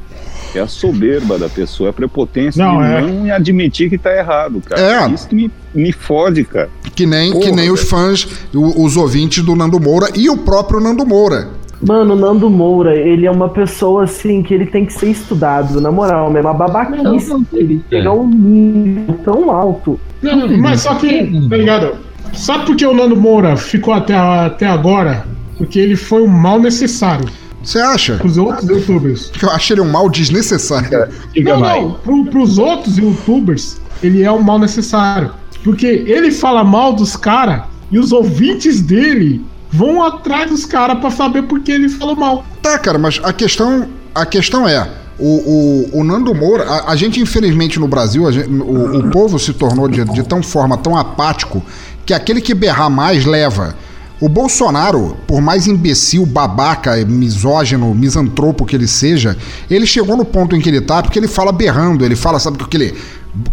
[0.55, 3.01] É a soberba da pessoa, a prepotência Não, de é.
[3.01, 4.81] não admitir que tá errado, cara.
[4.81, 5.09] É.
[5.11, 6.69] Isso que me, me fode, cara.
[6.95, 10.37] Que nem, que Porra, nem os fãs, o- os ouvintes do Nando Moura e o
[10.37, 11.49] próprio Nando Moura.
[11.85, 15.79] Mano, o Nando Moura, ele é uma pessoa assim que ele tem que ser estudado,
[15.79, 16.47] na moral, mesmo.
[16.49, 19.99] A babaquice dele chega a um nível tão alto.
[20.23, 21.07] Não, mas só que,
[21.49, 21.95] tá ligado?
[22.33, 25.23] Sabe por que o Nando Moura ficou até, até agora?
[25.57, 27.25] Porque ele foi um mal necessário
[27.67, 28.15] Você acha?
[28.15, 29.25] pros outros youtubers.
[29.29, 30.89] Que eu achei ele um mal desnecessário.
[31.35, 35.31] Não, não, pro, pros outros youtubers, ele é um mal necessário.
[35.65, 41.11] Porque ele fala mal dos caras e os ouvintes dele vão atrás dos caras pra
[41.11, 42.45] saber por que ele falou mal.
[42.61, 44.87] Tá, cara, mas a questão, a questão é.
[45.19, 49.09] O, o, o Nando Moura, a, a gente infelizmente no Brasil, a gente- o, o
[49.09, 51.61] povo se tornou de, de tão forma tão apático
[52.05, 53.75] que aquele que berrar mais leva.
[54.19, 59.37] O Bolsonaro, por mais imbecil, babaca, misógino, misantropo que ele seja,
[59.69, 62.57] ele chegou no ponto em que ele tá porque ele fala berrando, ele fala, sabe,
[62.57, 62.95] com aquele.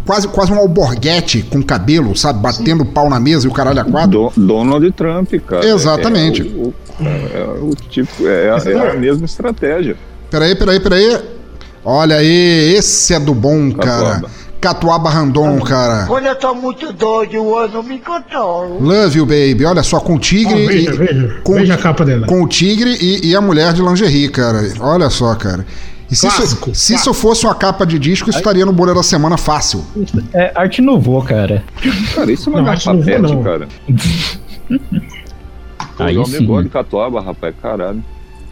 [0.07, 3.85] Quase, quase um alborguete com cabelo, sabe, batendo pau na mesa e o caralho a
[3.85, 4.31] quatro.
[4.35, 5.67] Do- Donald Trump, cara.
[5.67, 6.41] Exatamente.
[6.41, 6.75] É, o, o-
[7.05, 9.97] é o tipo, é, a- é a mesma estratégia.
[10.31, 11.19] Peraí, peraí, peraí.
[11.85, 14.15] Olha aí, esse é do bom, cara.
[14.15, 14.31] Catuaba.
[14.65, 16.07] Catuaba Randon, cara.
[16.07, 18.83] Quando eu tô muito doido, eu não me controlo.
[18.83, 19.63] Love you, baby.
[19.67, 20.55] Olha só, com o tigre.
[20.65, 21.41] Ó, veja, e, veja.
[21.45, 22.27] com, Veja a capa dela.
[22.27, 24.63] Com o tigre e, e a mulher de lingerie, cara.
[24.81, 25.67] Olha só, cara.
[26.11, 28.95] E se, isso, Clássico, se isso fosse uma capa de disco, isso estaria no Bolha
[28.95, 29.85] da Semana fácil.
[30.33, 31.63] É arte nouveau, cara.
[32.15, 33.69] Cara, isso é uma Não, que não cara.
[35.97, 36.41] Pô, Aí eu sim.
[36.41, 38.03] negócio de catuaba, rapaz, caralho.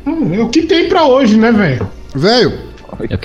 [0.07, 1.89] Hum, É o que tem pra hoje, né, velho?
[2.15, 2.53] Velho,
[3.01, 3.19] É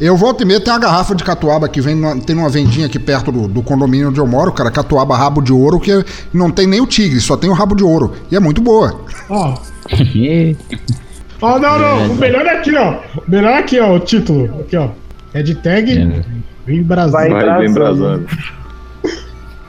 [0.00, 2.86] eu volto e meia, tem uma garrafa de catuaba que vem numa- tem uma vendinha
[2.86, 4.70] aqui perto do, do condomínio onde eu moro, cara.
[4.70, 7.84] Catuaba rabo de ouro, que não tem nem o tigre, só tem o rabo de
[7.84, 8.14] ouro.
[8.30, 9.00] E é muito boa.
[9.28, 9.54] Ó.
[11.42, 12.10] Ó, não, não.
[12.12, 12.98] O melhor é aqui, ó.
[13.26, 13.94] O melhor é aqui, ó.
[13.96, 14.60] O título.
[14.60, 14.88] Aqui, ó.
[15.32, 16.22] Hashtag É.
[16.66, 17.12] Vem Brasil.
[17.12, 17.28] Vai.
[17.60, 18.26] Bem Brasando.
[18.26, 18.26] brasando.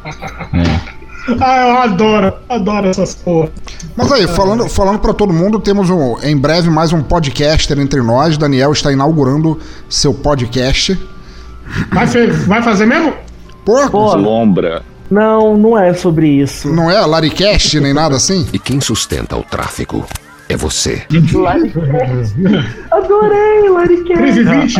[1.39, 2.33] Ah, eu adoro.
[2.49, 3.49] Adoro essas porra.
[3.95, 8.01] Mas aí, falando, falando para todo mundo, temos um, em breve mais um podcaster entre
[8.01, 8.37] nós.
[8.37, 10.97] Daniel está inaugurando seu podcast.
[11.91, 12.05] Vai,
[12.47, 13.13] vai fazer mesmo?
[13.65, 14.81] Pô, Pô, Lombra.
[15.09, 16.69] não, não é sobre isso.
[16.69, 18.47] não é Laricast nem nada assim?
[18.51, 20.05] E quem sustenta o tráfico
[20.49, 21.03] é você.
[22.91, 24.13] Adorei, Lariquete.
[24.17, 24.75] 3 e 20?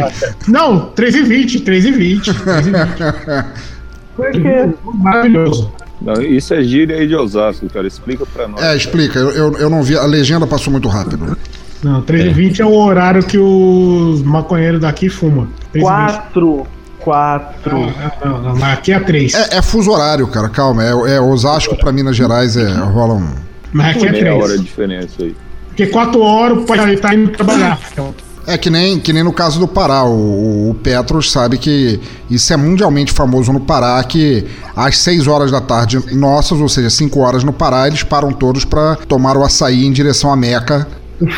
[0.47, 2.33] Não, 3 e 20, 3 e 20.
[2.33, 2.75] 3 e 20.
[4.15, 4.69] Por quê?
[4.95, 5.71] Maravilhoso.
[6.01, 7.87] Não, isso é gíria aí de Osasco, cara.
[7.87, 8.61] Explica pra nós.
[8.61, 9.19] É, explica.
[9.19, 9.95] Eu, eu, eu não vi.
[9.95, 11.37] A legenda passou muito rápido.
[11.83, 15.47] Não, 3 e 20 é o horário que os maconheiros daqui fumam.
[15.71, 15.81] 3 e 20.
[15.83, 16.67] Quatro.
[16.99, 17.79] Quatro.
[18.23, 19.33] Não, não, não, aqui é 3.
[19.33, 20.49] É, é fuso horário, cara.
[20.49, 20.83] Calma.
[20.83, 23.27] É, é Osasco pra Minas Gerais é rola um.
[23.71, 24.59] Mas aqui é Meia hora 3.
[24.59, 25.35] de diferença aí.
[25.67, 27.79] Porque 4 horas o pai tá indo trabalhar.
[27.91, 28.13] Então,
[28.47, 30.03] É que nem, que nem no caso do Pará.
[30.03, 31.99] O, o Petros sabe que
[32.29, 36.89] isso é mundialmente famoso no Pará, que às 6 horas da tarde nossas, ou seja,
[36.89, 40.87] 5 horas no Pará, eles param todos pra tomar o açaí em direção à Meca.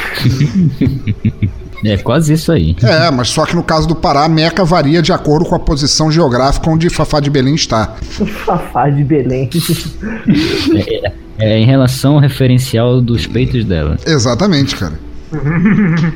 [1.86, 2.78] É quase isso aí.
[2.82, 5.60] É, mas só que no caso do Pará, a Meca varia de acordo com a
[5.60, 7.96] posição geográfica onde Fafá de Belém está.
[8.46, 9.50] Fafá de Belém.
[10.74, 13.98] É, é- é em relação ao referencial dos peitos dela.
[14.06, 14.94] Exatamente, cara.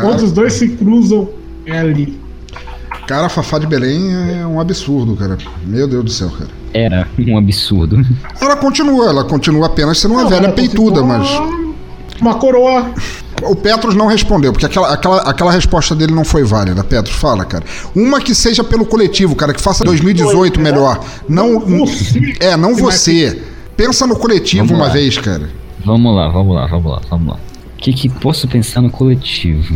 [0.00, 1.28] Quando os dois se cruzam,
[1.66, 2.18] é ali.
[3.06, 5.36] Cara, Fafá de Belém é um absurdo, cara.
[5.66, 6.50] Meu Deus do céu, cara.
[6.72, 8.04] Era um absurdo.
[8.40, 11.28] Ela continua, ela continua apenas sendo uma Não, velha peituda, mas.
[12.20, 12.92] Uma coroa.
[13.42, 16.84] O Petros não respondeu, porque aquela, aquela, aquela resposta dele não foi válida.
[16.84, 17.64] Petros, fala, cara.
[17.96, 21.02] Uma que seja pelo coletivo, cara, que faça 2018 melhor.
[21.28, 21.64] Não.
[22.38, 23.42] É, não você.
[23.76, 25.48] Pensa no coletivo uma vez, cara.
[25.84, 27.40] Vamos lá, vamos lá, vamos lá, vamos lá.
[27.80, 29.74] O que, que posso pensar no coletivo?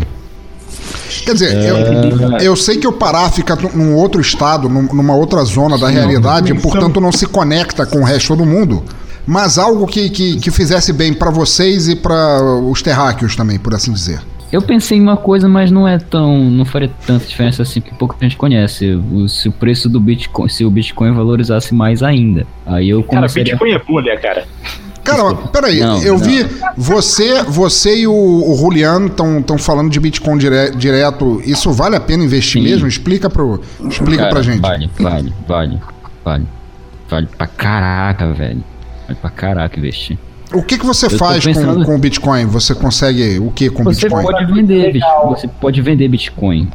[1.24, 5.42] Quer dizer, eu, eu sei que o Pará fica num- outro estado, num- numa outra
[5.44, 6.70] zona da Sim, realidade, e dimensão.
[6.70, 8.82] portanto não se conecta com o resto do mundo.
[9.26, 13.72] Mas algo que, que, que fizesse bem pra vocês e pra os terráqueos também, por
[13.74, 14.20] assim dizer.
[14.52, 16.38] Eu pensei em uma coisa, mas não é tão.
[16.50, 18.90] não faria tanta diferença assim, porque pouca gente conhece.
[19.10, 22.46] O- se o preço do Bitcoin, se o Bitcoin valorizasse mais ainda.
[22.66, 23.26] Aí eu Cara.
[23.28, 24.46] Bitcoin é bolha, cara.
[25.04, 26.24] Cara, peraí, Não, eu não.
[26.24, 31.42] vi você, você e o, o Juliano estão falando de Bitcoin dire- direto.
[31.44, 32.68] Isso vale a pena investir Sim.
[32.68, 32.88] mesmo?
[32.88, 34.60] Explica, pro, explica Cara, pra gente.
[34.60, 35.78] Vale, vale, vale,
[36.24, 36.46] vale.
[37.10, 38.64] Vale pra caraca, velho.
[39.06, 40.16] Vale pra caraca investir.
[40.52, 42.46] O que, que você Eu faz com, pensando- com o Bitcoin?
[42.46, 44.22] Você consegue o que com Você Bitcoin?
[44.22, 45.00] pode vender.
[45.28, 46.68] Você pode vender Bitcoin.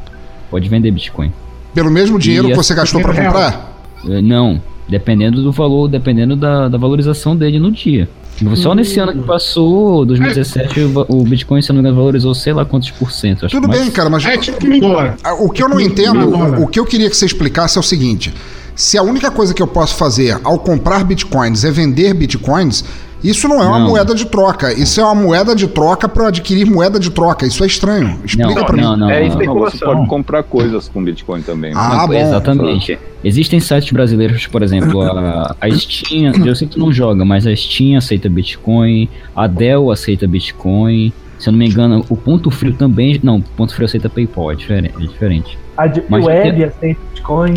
[0.51, 1.31] Pode vender Bitcoin.
[1.73, 3.73] Pelo mesmo dinheiro E que você essa- gastou pra comprar?
[4.07, 8.07] Eh, Não, dependendo do valor, dependendo da, da valorização dele no dia.
[8.55, 12.65] Só nesse ano que passou, 2017, o Bitcoin, se não me engano, valorizou sei lá
[12.65, 13.47] quantos por cento.
[13.47, 14.25] Tudo mais- bem, cara, mas.
[14.25, 15.17] É tipo que dólar.
[15.23, 17.83] Ah, O que eu não entendo, o que eu queria que você explicasse é o
[17.83, 18.33] seguinte:
[18.75, 22.83] se a única coisa que eu posso fazer ao comprar bitcoins é vender bitcoins,
[23.23, 23.87] isso não é uma Não.
[23.89, 24.71] moeda de troca.
[24.73, 27.45] Isso é uma moeda de troca para adquirir moeda de troca.
[27.45, 28.19] Isso é estranho.
[28.23, 28.81] Explica não, mim.
[28.99, 29.27] não, É não.
[29.27, 29.45] isso aí.
[29.47, 31.73] Não, você pode comprar coisas com Bitcoin também.
[31.75, 32.13] Ah, bom.
[32.13, 32.97] Exatamente.
[33.23, 37.45] Existem sites brasileiros, por exemplo, a, a Steam, eu sei que tu não joga, mas
[37.45, 41.11] a Steam aceita Bitcoin, a Dell aceita Bitcoin.
[41.37, 43.19] Se eu não me engano, o Ponto Frio também.
[43.23, 44.93] Não, o Ponto Frio aceita PayPal, é diferente.
[44.97, 45.57] É diferente.
[45.77, 47.53] A Deep Mas Web tem- aceita Bitcoin.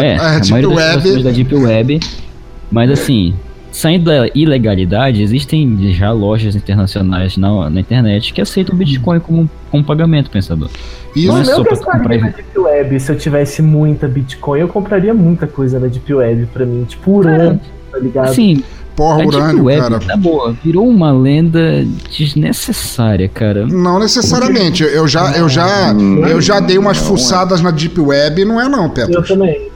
[0.00, 2.00] É, a a, Deep maioria das Web- pessoas da Deep Web.
[2.70, 3.34] Mas assim,
[3.74, 9.82] saindo da ilegalidade, existem já lojas internacionais na, na internet que aceitam Bitcoin como, como
[9.82, 10.70] pagamento, pensador.
[11.14, 14.60] Isso Não é eu só pra comprar na Deep Web se eu tivesse muita Bitcoin.
[14.60, 16.84] Eu compraria muita coisa na Deep Web pra mim.
[16.84, 17.60] Tipo, urânio,
[17.90, 18.28] tá ligado?
[18.28, 18.62] Assim,
[18.94, 20.00] Porra, a Deep urânio, Web, cara.
[20.00, 21.84] tá boa, virou uma lenda
[22.16, 23.66] desnecessária, cara.
[23.66, 24.84] Não necessariamente.
[24.84, 25.92] Eu já, eu já,
[26.28, 29.14] eu já dei umas fuçadas na Deep Web e não é não, Petro.
[29.14, 29.73] Eu também.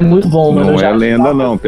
[0.00, 0.66] É muito bom, mano.
[0.68, 1.58] Não Eu já é lenda, não,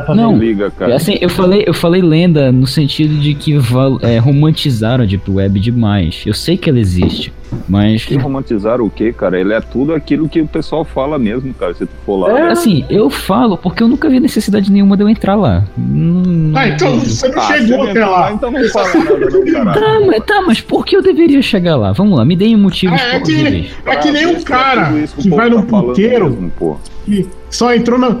[0.00, 0.36] pra Não.
[0.36, 0.94] Liga, cara.
[0.96, 5.30] Assim, eu falei, eu falei lenda no sentido de que val- é, romantizaram a Deep
[5.30, 6.22] Web demais.
[6.24, 7.32] Eu sei que ela existe,
[7.68, 9.38] mas Que romantizaram o quê, cara?
[9.40, 11.74] Ele é tudo aquilo que o pessoal fala mesmo, cara.
[11.74, 12.38] Se tu for lá.
[12.38, 12.50] É.
[12.52, 15.64] assim, eu falo porque eu nunca vi necessidade nenhuma de eu entrar lá.
[15.78, 18.32] Hum, Ah, então você não Ah, chegou você até não- lá.
[18.32, 19.80] Então não fala nada, não, caralho.
[19.80, 21.92] Tá, mas, tá, mas por que eu deveria chegar lá?
[21.92, 25.28] Vamos lá, me deem motivos Ah, é, que, é que nem um Tudo cara que
[25.30, 28.16] vai tá num falando puteiro mesmo, que só entrou na.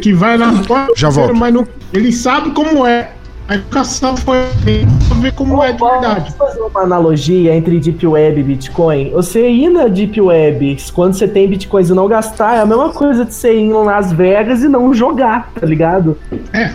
[0.00, 0.64] que vai lá no
[0.96, 1.34] Já volto.
[1.34, 3.10] mas não, ele sabe como é.
[3.48, 4.36] A educação foi
[5.08, 6.34] pra ver como é de verdade.
[6.36, 9.10] Vamos fazer uma analogia entre Deep Web e Bitcoin.
[9.12, 12.90] Você ir na Deep Web quando você tem Bitcoins e não gastar é a mesma
[12.90, 16.16] coisa de você ir em Las Vegas e não jogar, tá ligado?
[16.52, 16.72] É.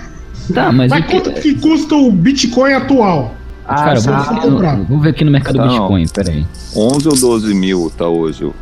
[0.51, 3.35] Tá, mas, Mas o que- quanto que custa o Bitcoin atual?
[3.65, 5.67] Ah, Cara, vou, aqui no, vou ver aqui no mercado Não.
[5.69, 6.45] Bitcoin, peraí.
[6.75, 8.53] 11 ou 12 mil tá hoje o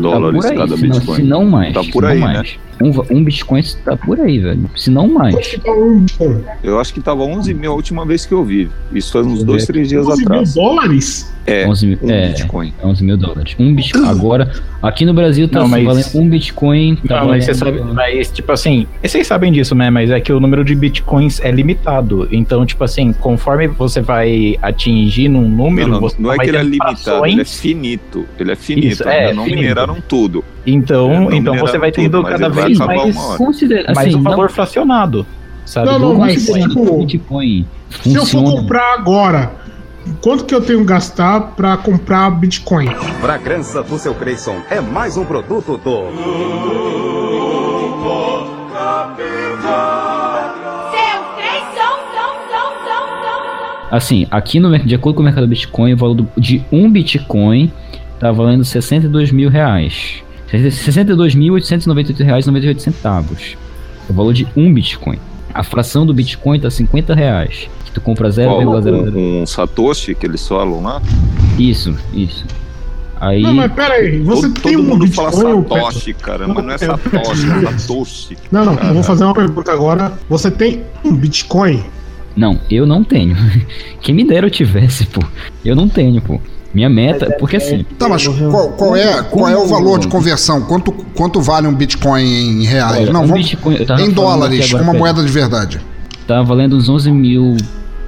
[0.00, 1.16] dólares tá por aí, cada se não, Bitcoin.
[1.16, 1.74] se não mais.
[1.74, 2.44] Tá por aí, né?
[2.82, 4.68] Um, um Bitcoin tá por aí, velho.
[4.76, 5.34] Se não mais.
[5.56, 6.04] Tá um?
[6.62, 8.68] Eu acho que tava 11 mil a última vez que eu vi.
[8.92, 9.72] Isso foi uns Deixa eu dois, ver.
[9.72, 10.54] três dias 11 mil atrás.
[10.54, 11.34] dólares?
[11.46, 12.74] É, 11 mil, um é, Bitcoin.
[12.82, 13.56] 11 mil dólares.
[13.58, 14.06] Um Bitcoin.
[14.08, 16.96] Agora, aqui no Brasil tá Não, mas- valendo um Bitcoin.
[17.06, 19.88] Tá Não, mas você sabe, mas tipo assim, vocês sabem disso, né?
[19.88, 22.28] Mas é que o número de bitcoins é limitado.
[22.30, 26.48] Então, tipo assim, conforme você vai atingir num número, Não, não, você não é que
[26.48, 28.26] ele é limitado, ele é finito.
[28.38, 29.60] Ele é finito, Isso, é, não finito.
[29.60, 30.44] mineraram tudo.
[30.66, 33.16] Então, É, não então você vai tudo, tendo mas cada vez mais.
[33.36, 35.24] Considera, mais assim, um não- valor fracionado.
[35.64, 35.86] Sabe?
[35.86, 37.66] Não, não, mas tipo, Bitcoin
[38.02, 39.50] Se eu for comprar agora,
[40.20, 42.88] quanto que eu tenho que gastar pra comprar Bitcoin?
[43.20, 47.16] Fragrância do seu Creyson é mais um produto do.
[53.90, 57.72] Assim, aqui no de acordo com o mercado Bitcoin, o valor de um Bitcoin
[58.18, 60.22] tá valendo 62 mil reais.
[60.52, 63.56] 62.898 reais e 98 centavos.
[64.08, 65.18] É o valor de um Bitcoin.
[65.52, 67.68] A fração do Bitcoin tá 50 reais.
[67.84, 69.14] Que Tu compra Qual, 0,00.
[69.14, 71.02] um, um Satoshi que eles falam lá?
[71.58, 72.44] Isso, isso.
[73.18, 73.42] Aí.
[73.42, 76.64] Não, mas pera aí, você todo, tem todo um mundo Bitcoin fala Satoshi, cara, mas
[76.64, 78.36] não é Satoshi, é Satoshi.
[78.52, 78.92] Não, não, eu Cara.
[78.92, 80.12] vou fazer uma pergunta agora.
[80.28, 81.82] Você tem um Bitcoin?
[82.36, 83.34] Não, eu não tenho.
[84.02, 85.22] Quem me dera eu tivesse, pô.
[85.64, 86.38] Eu não tenho, pô.
[86.76, 87.86] Minha meta, porque assim.
[87.98, 90.60] Tá, mas qual, qual é, qual é o valor de conversão?
[90.60, 92.98] Quanto, quanto vale um Bitcoin em reais?
[92.98, 95.80] Olha, não, um vamos, Bitcoin- em dólares, agora, uma moeda de verdade.
[96.26, 97.56] Tá valendo uns 11 mil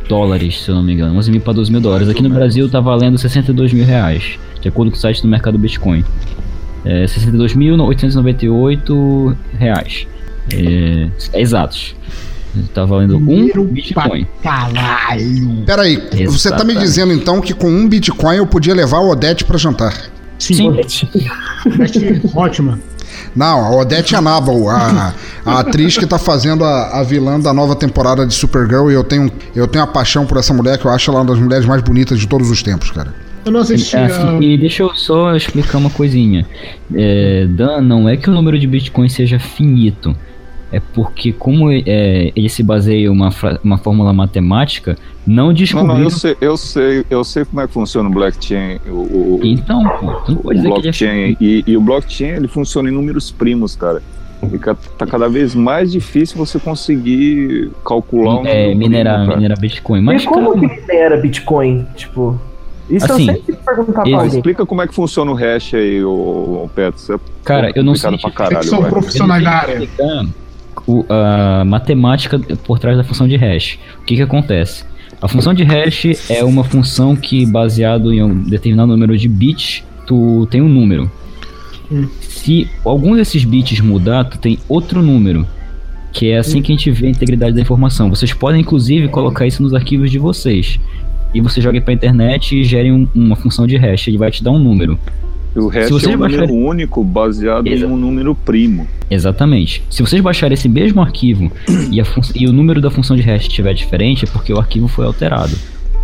[0.07, 1.17] dólares, se eu não me engano.
[1.17, 2.11] 11 mil para 12 mil dólares.
[2.11, 5.57] Aqui no Brasil tá valendo 62 mil reais, de acordo com o site do mercado
[5.57, 6.05] Bitcoin.
[6.85, 10.07] É 62.898 reais.
[10.53, 11.97] É, é exatos.
[12.75, 14.27] Tá valendo um Bitcoin.
[14.43, 15.65] Caralho.
[15.67, 16.79] Peraí, você tá me Exatamente.
[16.79, 19.95] dizendo então que com um Bitcoin eu podia levar o Odete pra jantar?
[20.39, 20.71] Sim.
[22.35, 22.79] Ótima.
[23.35, 27.75] Não, a Odete Anabel, a, a atriz que tá fazendo a, a vilã da nova
[27.75, 30.91] temporada de Supergirl, e eu tenho, eu tenho uma paixão por essa mulher, que eu
[30.91, 33.15] acho ela uma das mulheres mais bonitas de todos os tempos, cara.
[33.45, 33.97] Eu não assisti.
[33.97, 36.47] É, assim, e deixa eu só explicar uma coisinha.
[36.95, 40.15] É, Dan, não é que o número de Bitcoin seja finito.
[40.71, 43.31] É porque, como é, ele se baseia em uma,
[43.65, 45.95] uma fórmula matemática, não Não, descobriram.
[45.97, 48.79] não, eu sei, eu sei, eu sei como é que funciona o blockchain.
[48.87, 51.37] O, o- Então, pô, tu não o pode dizer que ele é blockchain.
[51.41, 54.03] E, e o blockchain ele funciona em números primos, cara.
[54.53, 59.37] E ca- tá cada vez mais difícil você conseguir calcular um É, número minerar, primo,
[59.37, 60.01] minerar Bitcoin.
[60.03, 61.87] Mas, e como cara, que minera Bitcoin?
[61.97, 62.39] Tipo,
[62.91, 64.27] isso Assim, eu sempre perguntar pra alguém.
[64.37, 66.11] Explica como é que funciona o hash aí, o,
[66.65, 67.15] o Petro.
[67.15, 68.17] É Cara, eu não sei.
[68.19, 68.91] pra caralho, são vai.
[68.91, 69.73] profissionais da Eu área.
[69.83, 70.27] explicar
[70.88, 73.79] o- a matemática por trás da função de hash.
[74.01, 74.85] O que que acontece?
[75.20, 79.85] A função de hash é uma função que, baseado em um determinado número de bits,
[80.07, 81.11] tu tem um número.
[82.20, 85.46] Se algum desses bits mudar, tu tem outro número.
[86.12, 88.09] Que é assim que a gente vê a integridade da informação.
[88.11, 90.79] Vocês podem, inclusive, colocar isso nos arquivos de vocês.
[91.35, 94.09] E você joga pra internet e gere um- uma função de hash.
[94.09, 94.98] Ele vai te dar um número.
[95.57, 98.87] O hash Se vocês é um número baixarem- único baseado em um número primo.
[99.11, 99.83] Exatamente.
[99.91, 101.51] Se vocês baixarem esse mesmo arquivo
[101.91, 104.59] e, a fun- e o número da função de hash estiver diferente, é porque o
[104.59, 105.55] arquivo foi alterado.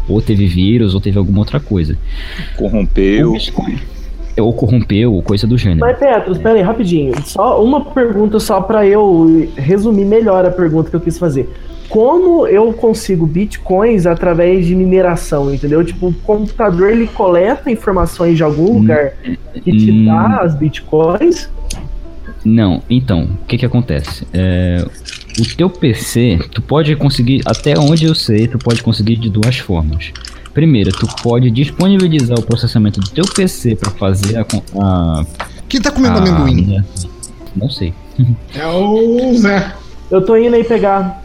[0.09, 1.96] Ou teve vírus, ou teve alguma outra coisa.
[2.57, 3.35] Corrompeu.
[4.37, 5.80] Ou corrompeu, ou coisa do gênero.
[5.80, 7.12] Mas, Petros, pera aí, rapidinho.
[7.24, 11.48] Só uma pergunta só pra eu resumir melhor a pergunta que eu quis fazer.
[11.88, 15.84] Como eu consigo bitcoins através de mineração, entendeu?
[15.84, 19.12] Tipo, o computador ele coleta informações de algum lugar
[19.52, 20.06] que te hum.
[20.06, 21.48] dá as bitcoins.
[22.44, 24.26] Não, então, o que que acontece?
[24.32, 24.84] É,
[25.38, 29.58] o teu PC, tu pode conseguir, até onde eu sei, tu pode conseguir de duas
[29.58, 30.12] formas.
[30.52, 34.46] Primeiro, tu pode disponibilizar o processamento do teu PC para fazer a,
[34.80, 35.26] a.
[35.68, 36.84] Quem tá comendo a- amendoim?
[37.56, 37.92] Não sei.
[38.54, 39.74] É o Zé.
[40.08, 41.23] Eu tô indo aí pegar.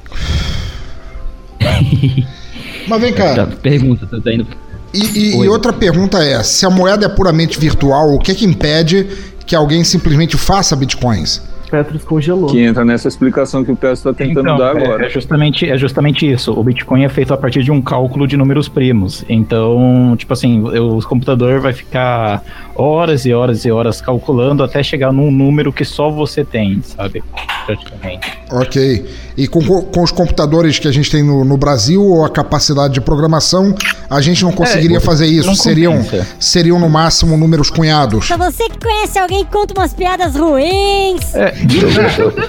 [2.88, 3.48] Mas vem cá.
[3.62, 4.48] Pergunta, tu tá indo.
[4.94, 8.36] E, e- e outra pergunta é: se a moeda é puramente virtual, o que é
[8.36, 9.08] que impede
[9.46, 11.42] que alguém simplesmente faça bitcoins?
[11.70, 12.50] Petros congelou.
[12.50, 15.06] Que entra nessa explicação que o Petro está tentando Então, dar é- agora.
[15.06, 16.52] É, justamente, é justamente isso.
[16.52, 19.24] O Bitcoin é feito a partir de um cálculo de números primos.
[19.30, 22.42] Então, tipo assim, o o computador vai ficar
[22.76, 27.24] horas e horas e horas calculando até chegar num número que só você tem, sabe?
[27.66, 28.32] Praticamente.
[28.52, 29.06] Ok.
[29.38, 32.94] E com, com os computadores que a gente tem no, no Brasil, ou a capacidade
[32.94, 33.74] de programação,
[34.10, 35.54] a gente não conseguiria É, fazer isso.
[35.56, 36.04] Seriam,
[36.40, 38.28] seriam no máximo números cunhados.
[38.28, 41.34] Pra você que conhece alguém que conta umas piadas ruins.
[41.36, 41.54] É.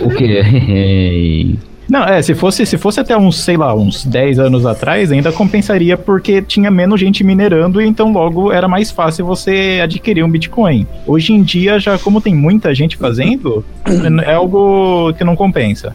[0.01, 1.55] o quê?
[1.91, 5.33] Não, é, se fosse, se fosse até uns, sei lá, uns 10 anos atrás, ainda
[5.33, 10.31] compensaria porque tinha menos gente minerando e então logo era mais fácil você adquirir um
[10.31, 10.87] Bitcoin.
[11.05, 13.65] Hoje em dia, já como tem muita gente fazendo,
[14.25, 15.93] é algo que não compensa.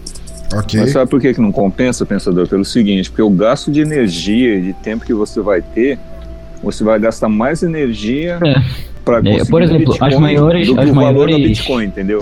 [0.53, 0.81] Ok.
[0.81, 2.45] Mas sabe por que, que não compensa, pensador?
[2.45, 5.97] Pelo seguinte, porque o gasto de energia e de tempo que você vai ter,
[6.61, 8.37] você vai gastar mais energia
[9.05, 12.21] para É, por exemplo, as maiores- do que as o valor da maiores- Bitcoin, entendeu?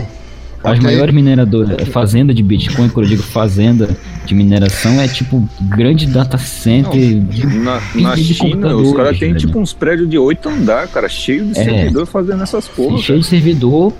[0.64, 3.90] As maiores mineradoras, fazenda de Bitcoin, quando eu digo fazenda
[4.26, 7.20] de mineração, é tipo grande data center.
[7.20, 11.10] de Na, na de China, os caras têm tipo uns prédios de oito andar, cara,
[11.10, 11.64] cheio de É.
[11.64, 12.98] servidor fazendo essas porra.
[12.98, 13.92] cheio de servidor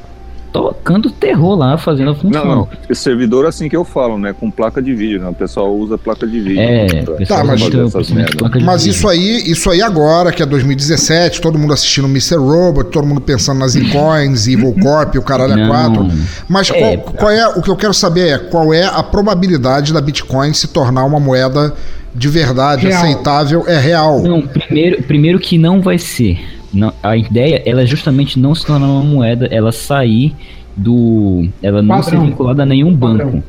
[0.54, 2.46] tocando terror lá, fazendo a função.
[2.46, 2.70] Não, não.
[2.90, 4.34] Esse servidor assim que eu falo, né?
[4.40, 5.28] Com placa de vídeo, né?
[5.28, 6.62] O pessoal usa placa de vídeo.
[6.62, 7.62] É, pra Tá, mas-
[8.64, 12.36] Mas isso aí, isso aí agora, que é 2017, todo mundo assistindo Mr.
[12.38, 15.68] Robot, todo mundo pensando nas Coins, Evil Corp, o caralho é Não.
[15.70, 16.08] 4.
[16.48, 19.92] Mas É, qual, qual é, o que eu quero saber é qual é a probabilidade
[19.92, 21.74] da Bitcoin se tornar uma moeda
[22.14, 23.02] de verdade, Real.
[23.02, 24.22] aceitável, é real.
[24.22, 26.38] Não, primeiro, primeiro que não vai ser.
[26.74, 30.36] Não, a ideia ela é justamente não se tornar uma moeda, ela sair
[30.76, 31.48] do.
[31.62, 32.26] Ela não ser Padrão.
[32.28, 33.32] vinculada a nenhum Padrão.
[33.32, 33.44] banco.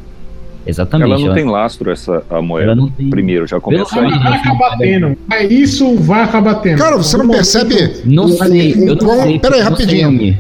[0.67, 1.11] Exatamente.
[1.11, 2.69] Ela não ela- tem lastro, essa a moeda.
[2.69, 4.19] Ela não tem- Primeiro, já começa Pelo aí.
[4.19, 5.17] Vai acabar tendo.
[5.31, 6.79] É isso vai acabar tendo.
[6.79, 7.75] Cara, você não percebe.
[8.07, 9.39] Não sei, o eu não sei.
[9.39, 10.39] Peraí, não sei, rapidinho.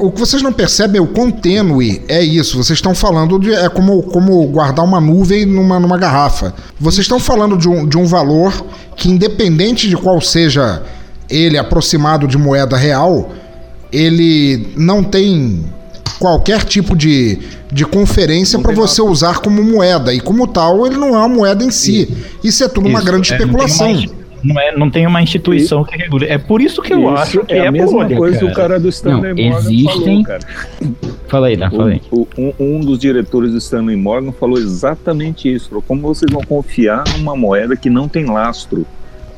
[0.00, 2.58] O que vocês não percebem é o quão tênue é isso.
[2.58, 3.54] Vocês estão falando de.
[3.54, 6.52] É como, como guardar uma nuvem numa, numa garrafa.
[6.78, 8.52] Vocês estão falando de um, de um valor
[8.96, 10.82] que, independente de qual seja
[11.30, 13.32] ele aproximado de moeda real,
[13.92, 15.64] ele não tem
[16.18, 17.38] qualquer tipo de,
[17.72, 20.12] de conferência para você usar como moeda.
[20.14, 22.08] E como tal, ele não é uma moeda em si.
[22.42, 24.24] Isso é tudo uma Isso, grande é, não tem uma especulação.
[24.44, 26.26] Não, é, não tem uma instituição que regule.
[26.26, 28.46] É por isso que eu Isso acho que é, a mesma bolha, coisa cara.
[28.46, 30.40] que o cara do Stanley Não, Morgan existem- falou, cara.
[31.28, 32.02] Fala aí, Dan, fala aí.
[32.10, 35.70] O- o- um, um dos diretores do Stanley Morgan falou exatamente isso.
[35.70, 38.86] Falou, como vocês vão confiar numa moeda que não tem lastro?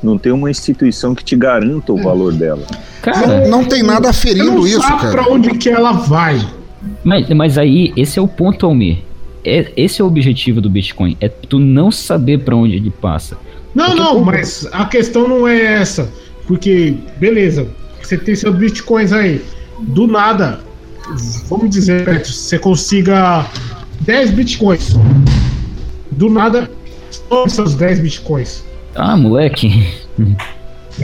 [0.07, 2.63] Não tem uma instituição que te garanta o valor dela.
[3.03, 5.11] Cara, Não, não tem nada aferindo não isso, sabe cara.
[5.25, 6.41] pra onde que ela vai.
[7.03, 8.99] Mas, mas aí, esse é o ponto, Almir.
[9.45, 11.17] É, esse é o objetivo do Bitcoin.
[11.21, 13.37] É tu não saber pra onde ele passa.
[13.75, 16.09] Não, Porque não, como- mas a questão não é essa.
[16.47, 17.67] Porque, beleza,
[18.01, 19.43] você tem seus bitcoins aí.
[19.81, 20.61] Do nada,
[21.49, 23.45] vamos dizer, você consiga
[24.01, 24.97] 10 bitcoins.
[26.13, 26.71] Do nada,
[27.29, 28.65] tome seus 10 bitcoins.
[28.97, 29.87] Ah, moleque.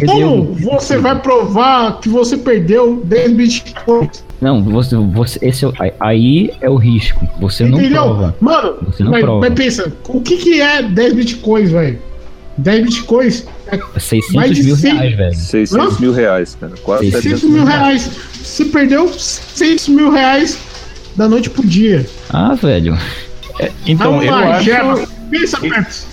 [0.07, 4.25] Como você vai provar que você perdeu 10 bitcoins?
[4.41, 7.29] Não, você, você, esse é, aí é o risco.
[7.39, 8.03] Você não Entendeu?
[8.03, 8.37] prova.
[8.41, 9.41] Mano, Você não mas, prova.
[9.41, 11.99] mas pensa, o que, que é 10 bitcoins, velho?
[12.59, 15.35] 10 bitcoins é 600 mais de mil 100 reais, velho.
[15.35, 16.73] 600 mil reais, cara.
[16.83, 18.11] Quase 600 700 mil reais.
[18.43, 20.59] Você perdeu 600 mil reais
[21.17, 22.07] da noite pro dia.
[22.31, 22.99] Ah, velho.
[23.61, 25.09] É, então, Não, eu acho.
[25.31, 26.12] Pensa, Beto.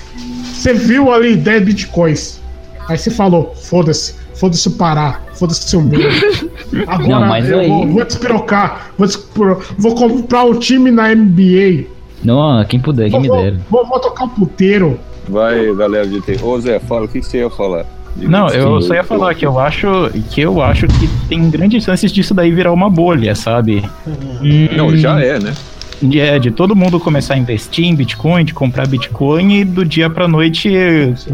[0.60, 2.42] Você viu ali 10 bitcoins.
[2.90, 5.96] Aí você falou, foda-se, foda-se o Pará, foda-se o mundo.
[6.86, 11.16] Agora Não, mas eu aí- vou, vou despirocar, vou, despiro- vou comprar um time na
[11.16, 11.86] NBA.
[12.24, 13.58] Não, quem puder, quem me vou, dera.
[13.70, 15.00] vou, vou tocar um puteiro.
[15.30, 16.44] Vai, galera de TI.
[16.44, 17.86] Ô Zé, fala, o que, você ia falar?
[18.18, 19.88] Não, eu só ia falar que eu acho
[20.32, 23.88] que eu acho que tem grandes chances disso daí virar uma bolha, sabe?
[24.76, 25.54] Não, já é, né?
[26.02, 29.84] De, é, de todo mundo começar a investir em Bitcoin, de comprar Bitcoin e do
[29.84, 30.72] dia pra noite,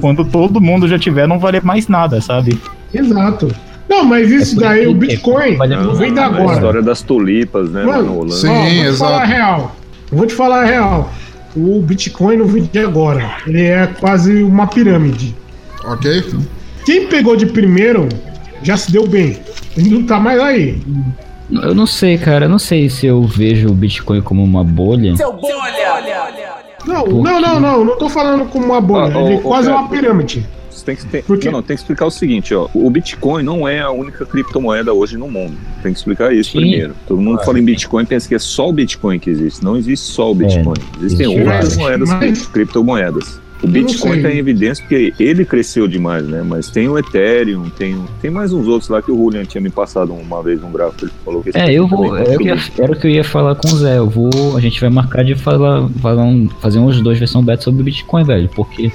[0.02, 2.60] quando todo mundo já tiver, não valer mais nada, sabe?
[2.94, 3.54] Exato.
[3.88, 6.54] Não, mas isso daí, o Bitcoin, não vem da A agora.
[6.54, 7.84] história das tulipas, né?
[7.84, 8.36] Mano, Holanda.
[8.50, 9.76] ó, vou te falar a real.
[10.12, 11.14] Eu vou te falar a real.
[11.56, 13.38] O Bitcoin não vem de agora.
[13.46, 15.36] Ele é quase uma pirâmide.
[15.86, 16.24] Ok?
[16.86, 18.10] Quem pegou de primeiro
[18.64, 19.38] já se deu bem.
[19.78, 20.82] Ele não tá mais aí.
[21.52, 22.46] Eu não sei, cara.
[22.46, 25.16] Eu não sei se eu vejo o Bitcoin como uma bolha.
[25.16, 25.54] Seu bolha!
[26.86, 27.86] Não, não, não, não.
[27.86, 29.16] Não tô falando como uma bolha.
[29.16, 30.46] Ah, Ele é ô, quase cara, uma pirâmide.
[30.70, 32.68] Você tem que, ter- não, não, tem que explicar o seguinte, ó.
[32.74, 35.56] O Bitcoin não é a única criptomoeda hoje no mundo.
[35.82, 36.60] Tem que explicar isso Sim.
[36.60, 36.94] primeiro.
[37.08, 39.64] Todo mundo fala em Bitcoin e pensa que é só o Bitcoin que existe.
[39.64, 40.76] Não existe só o Bitcoin.
[41.02, 43.40] Existem existe outras moedas, Mas- criptomoedas.
[43.66, 46.44] O Bitcoin está em evidência porque ele cresceu demais, né?
[46.46, 49.70] Mas tem o Ethereum, tem, tem mais uns outros lá que o Julian tinha me
[49.70, 51.06] passado uma vez um gráfico.
[51.06, 52.10] Ele falou que esse É, eu vou.
[52.16, 53.98] também É eu- era o que eu ia falar com o Zé.
[53.98, 54.56] Eu vou.
[54.56, 57.84] A gente vai marcar de falar, falar um- fazer uns dois versão beta sobre o
[57.86, 58.50] Bitcoin, velho.
[58.56, 58.92] Porque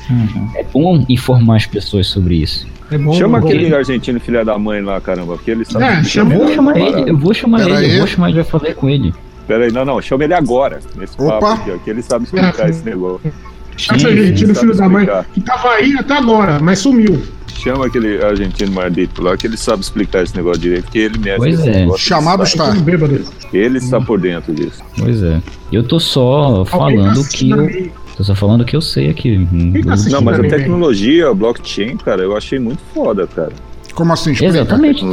[0.57, 2.67] é bom informar as pessoas sobre isso.
[2.91, 3.13] É bom.
[3.13, 3.47] Chama bom.
[3.49, 5.85] aquele argentino filha da mãe lá, caramba, porque ele sabe.
[5.85, 7.93] É, chama- Eu vou chamar ele, eu vou chamar Pera ele, aí.
[7.93, 9.15] eu vou chamar ele, vai falar com ele.
[9.47, 11.39] Pera aí, não, não, chama ele agora, nesse Opa.
[11.41, 12.71] papo aqui, ó, que ele sabe explicar É.
[12.71, 13.33] esse negócio.
[13.77, 17.23] Esse argentino, filho da mãe, que tava aí até agora, mas sumiu.
[17.55, 21.37] Chama aquele argentino mardito lá, que ele sabe explicar esse negócio direito, porque ele mexe
[21.39, 21.71] Pois é.
[21.81, 22.01] negócio.
[22.01, 22.73] Chamado está.
[23.53, 24.83] Ele está por dentro disso.
[24.99, 25.43] Pois é.
[25.71, 27.93] Eu tô só tá falando que eu.
[28.17, 29.47] Tô só falando que eu sei aqui.
[29.85, 33.53] Tá Não, mas a tecnologia, a blockchain, cara, eu achei muito foda, cara.
[33.95, 34.33] Como assim?
[34.33, 34.55] Explica.
[34.55, 35.05] Exatamente.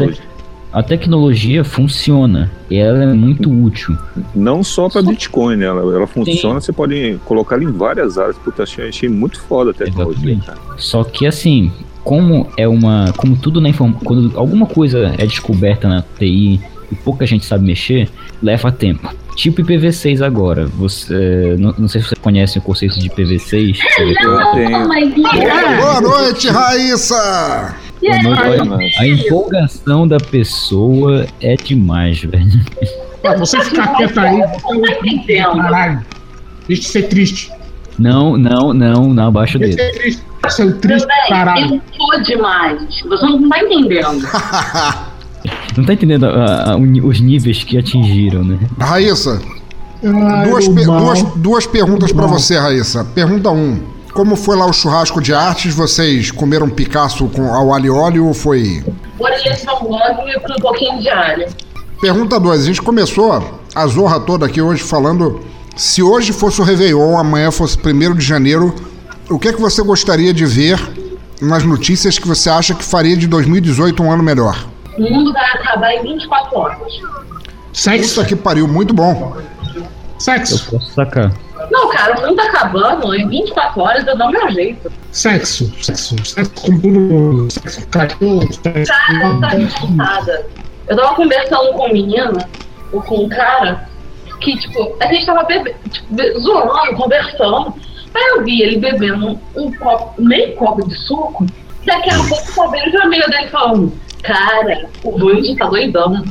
[0.78, 2.52] A tecnologia funciona.
[2.70, 3.98] E ela é muito útil.
[4.36, 5.66] Não só pra Bitcoin, né?
[5.66, 8.38] Ela, ela funciona, você pode colocar ela em várias áreas.
[8.38, 10.38] Puta, achei, achei muito foda a tecnologia.
[10.78, 11.72] Só que assim,
[12.04, 13.12] como é uma.
[13.18, 14.02] Como tudo na informação.
[14.06, 16.62] Quando alguma coisa é descoberta na TI
[16.92, 18.08] e pouca gente sabe mexer,
[18.40, 19.10] leva tempo.
[19.38, 20.66] Tipo IPv6 agora.
[20.66, 21.56] Você.
[21.60, 23.78] Não, não sei se você conhece o conceito de IPv6.
[24.00, 24.88] Eu tenho.
[25.78, 27.76] Boa noite, Raíssa!
[28.02, 28.62] Boa noite.
[28.62, 32.50] Olha, A empolgação da pessoa é demais, velho.
[33.24, 36.06] Ah, você ficar quieto aí, você é caralho.
[36.68, 37.52] Deixa de ser triste.
[38.00, 39.94] Não, não, não, não, abaixa o Deixa de dedo.
[39.94, 40.24] ser triste.
[40.46, 41.76] É triste caralho.
[41.76, 42.80] Eu tô demais.
[43.08, 44.26] Você não tá entendendo.
[45.78, 48.58] Não tá entendendo a- a- o ni- os níveis que atingiram, né?
[48.80, 49.42] Raíssa,
[50.04, 51.00] Ai, duas, pe- mal.
[51.00, 52.38] duas, duas perguntas pra mal.
[52.40, 53.04] você, Raíssa.
[53.04, 53.56] Pergunta 1.
[53.56, 53.80] Um,
[54.14, 55.74] como foi lá o churrasco de artes?
[55.74, 58.84] Vocês comeram Picasso com ao alho e óleo ou foi...
[59.44, 61.46] De São Gomes e com um pouquinho de alho.
[62.02, 62.62] Pergunta 2.
[62.62, 63.32] A gente começou
[63.76, 65.42] a zorra toda aqui hoje falando
[65.76, 68.74] Se hoje fosse o Réveillon, amanhã fosse 1 de janeiro,
[69.30, 70.80] o que é que você gostaria de ver
[71.40, 74.68] nas notícias que você acha que faria de 2018 um ano melhor?
[74.98, 76.78] O mundo vai acabar em 24 horas.
[77.74, 78.16] Sexo.
[78.16, 79.38] Puta que pariu, muito bom.
[80.18, 80.72] Sexo.
[80.72, 81.32] Posso sacar.
[81.70, 84.92] Não, cara, o mundo tá acabando, em 24 horas eu dou meu jeito.
[85.12, 85.72] Sexo.
[85.84, 86.16] Sexo.
[86.26, 87.52] Sexo com tudo.
[87.52, 88.54] Sexo com cachorro.
[88.54, 90.46] Sexo Cara, tá revoltada.
[90.88, 92.38] Eu tava conversando com um menino,
[92.94, 93.90] ou com um cara,
[94.40, 97.74] que, tipo, a gente tava bebendo, tipo, be- zoando, conversando.
[98.16, 101.46] Aí eu vi ele bebendo um copo, meio copo de suco,
[101.86, 103.94] daqui a pouco só vejo o amigo dele falando,
[104.24, 106.24] cara, o Vande tá doidão.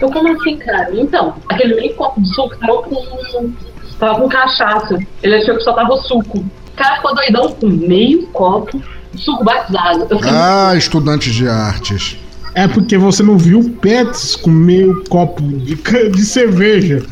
[0.00, 0.88] Eu, como assim, cara?
[0.92, 3.52] Então, aquele meio copo de suco tava com.
[3.98, 4.98] tava com cachaça.
[5.22, 6.38] Ele achou que só tava suco.
[6.38, 8.82] O cara ficou doidão com meio copo
[9.12, 10.06] de suco batizado.
[10.10, 12.18] Eu fiquei, Ah, estudantes de artes.
[12.54, 15.74] É porque você não viu Pets com meio copo de,
[16.10, 17.02] de cerveja.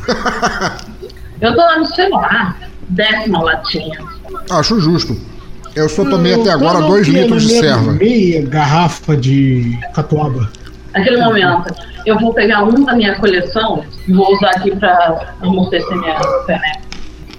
[1.39, 2.59] Eu tô lá no celular,
[2.89, 3.99] décima latinha.
[4.51, 5.17] Acho justo.
[5.75, 7.91] Eu só tomei até agora Cada 2 que é litros de serva.
[7.93, 10.49] Meia garrafa de catuaba.
[10.93, 11.73] Naquele momento,
[12.05, 16.81] eu vou pegar um da minha coleção e vou usar aqui pra amostecer minha caneca.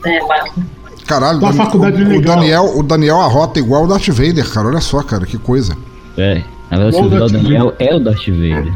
[0.06, 0.60] É, basta.
[1.06, 2.36] Caralho, Dan- faculdade o, o legal.
[2.36, 4.68] Daniel, o Daniel arrota igual o Darth Vader, cara.
[4.68, 5.76] Olha só, cara, que coisa.
[6.16, 6.40] É.
[6.70, 8.72] Na verdade, o o Darth Daniel é o Darth Vader.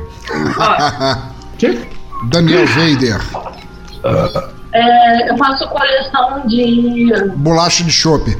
[1.58, 1.80] Que?
[2.28, 3.18] Daniel Vader,
[4.74, 7.10] É, eu faço coleção de.
[7.36, 8.36] bolacha de chope.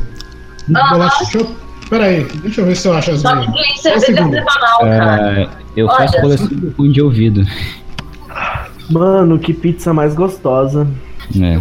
[0.69, 1.57] Bolacha de chope?
[1.89, 3.53] Pera aí, deixa eu ver se eu acho as Só minhas.
[3.53, 4.37] que tem Só cerveja segundo.
[4.39, 5.41] artesanal, cara.
[5.43, 6.21] É, eu faço Olha.
[6.23, 7.47] coleção de fone de ouvido.
[8.91, 10.87] Mano, que pizza mais gostosa.
[11.41, 11.59] É.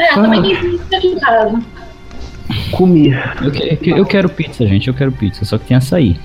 [0.00, 1.62] É, eu também tenho pizza aqui em casa.
[2.72, 3.10] Comi.
[3.40, 4.88] Eu, que- eu quero pizza, gente.
[4.88, 5.44] Eu quero pizza.
[5.44, 6.18] Só que tem açaí.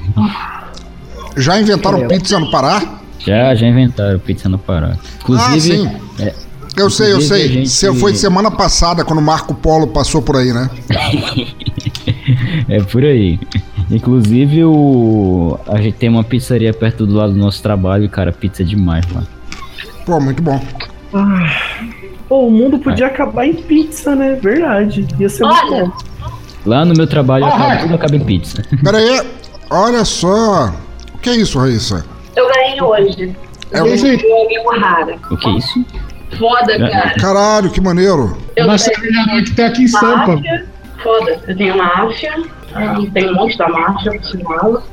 [1.35, 2.81] Já inventaram pizza no Pará?
[3.19, 4.97] Já, já inventaram pizza no Pará.
[5.21, 5.87] Inclusive.
[5.87, 5.89] Ah,
[6.19, 6.23] sim.
[6.23, 6.33] é,
[6.75, 7.47] Eu sei, eu sei.
[7.47, 10.69] gente- Você Foi semana passada quando o Marco Polo passou por aí, né?
[12.69, 13.39] é por aí.
[13.89, 15.57] Inclusive, o...
[15.67, 18.31] a gente tem uma pizzaria perto do lado do nosso trabalho, cara.
[18.31, 19.27] Pizza é demais, mano.
[20.05, 20.59] Pô, muito bom.
[22.27, 24.37] Pô, o mundo podia acabar em pizza, né?
[24.41, 25.07] Verdade.
[25.19, 25.85] Ia ser muito Olha.
[25.85, 25.91] bom.
[26.65, 27.77] Lá no meu trabalho, Ah, acaba- é.
[27.77, 28.61] tudo acaba em pizza.
[28.83, 29.21] Pera aí,
[29.69, 30.73] olha só.
[31.13, 32.05] O que é isso, Raíssa?
[32.35, 33.35] Eu ganhei hoje.
[33.71, 35.15] É Eu um- ganhei um amigo rara.
[35.31, 35.85] O que é isso?
[36.37, 36.89] Foda, É.
[36.91, 37.13] cara.
[37.15, 38.37] Caralho, que maneiro.
[38.55, 40.41] Eu Mas tenho cerveja que tem aqui em Sampa.
[41.03, 42.33] Foda, eu tenho uma máfia.
[42.73, 44.83] ah, Tenho um monte da máfia, por sinal.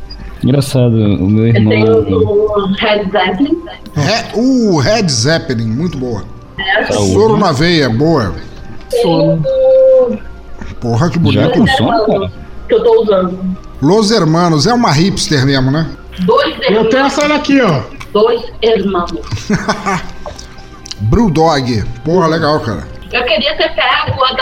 [0.42, 2.20] Engraçado, o meu Eu tenho irmão.
[2.20, 3.62] o Red Zeppelin.
[3.94, 6.24] Re- uh, Red Zeppelin, muito boa.
[6.59, 8.34] É, Soro na veia, boa.
[8.90, 10.18] tenho o
[10.80, 11.52] Porra, que Já bonito.
[11.59, 12.32] com som, cara?
[12.68, 13.57] que eu tô usando.
[13.80, 15.86] Los Hermanos, é uma hipster mesmo, né?
[16.20, 17.82] Dois Eu tenho essa daqui, ó.
[18.12, 19.12] Dois irmãos.
[21.00, 21.84] Brewdog.
[22.05, 22.86] Porra, legal, cara.
[23.14, 24.32] Eu queria ter pego a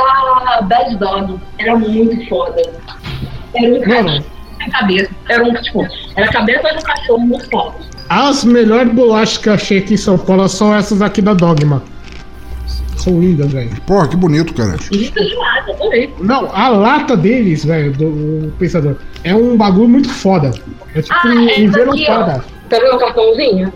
[0.56, 1.38] da Bad Dog.
[1.58, 2.62] Era muito foda.
[3.54, 4.24] Era um cachorro
[4.58, 5.10] sem cabeça.
[5.28, 7.74] Era um, tipo, era a cabeça de um cachorro muito foda.
[8.08, 11.82] As melhores bolachas que eu achei aqui em São Paulo são essas aqui da Dogma.
[12.96, 13.78] São lindas, velho.
[13.82, 14.74] Porra, que bonito, cara.
[14.74, 16.14] É demais, adorei.
[16.20, 20.50] Não, a lata deles, velho, do pensador, é um bagulho muito foda.
[20.94, 21.50] É tipo Ah, um ó.
[21.58, 22.44] envelopada.
[22.70, 23.70] Tá vendo o cartãozinho?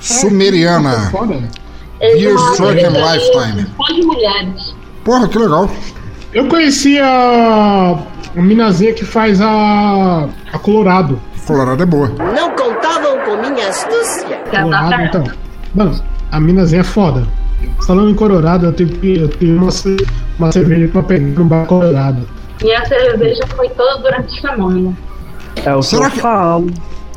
[0.00, 1.10] Sumeriana.
[1.10, 1.34] Foda.
[1.34, 1.50] É Beer
[2.00, 3.66] Struck in coisa Lifetime.
[3.76, 4.74] Só de mulheres.
[5.04, 5.70] Porra, que legal.
[6.32, 7.98] Eu conheci a,
[8.36, 10.28] a minazinha que faz a.
[10.52, 11.20] a Colorado.
[11.46, 12.08] Colorado é boa.
[12.08, 14.36] Não contavam com minha astúcia.
[14.50, 15.24] Colorado, então.
[15.74, 17.26] Mano, a minazinha é foda.
[17.86, 19.70] Falando em Colorado, eu tenho, eu tenho uma,
[20.38, 22.28] uma cerveja pra pegar no bar Colorado.
[22.62, 24.96] Minha cerveja foi toda durante a semana.
[25.64, 26.70] É o Será que eu falo.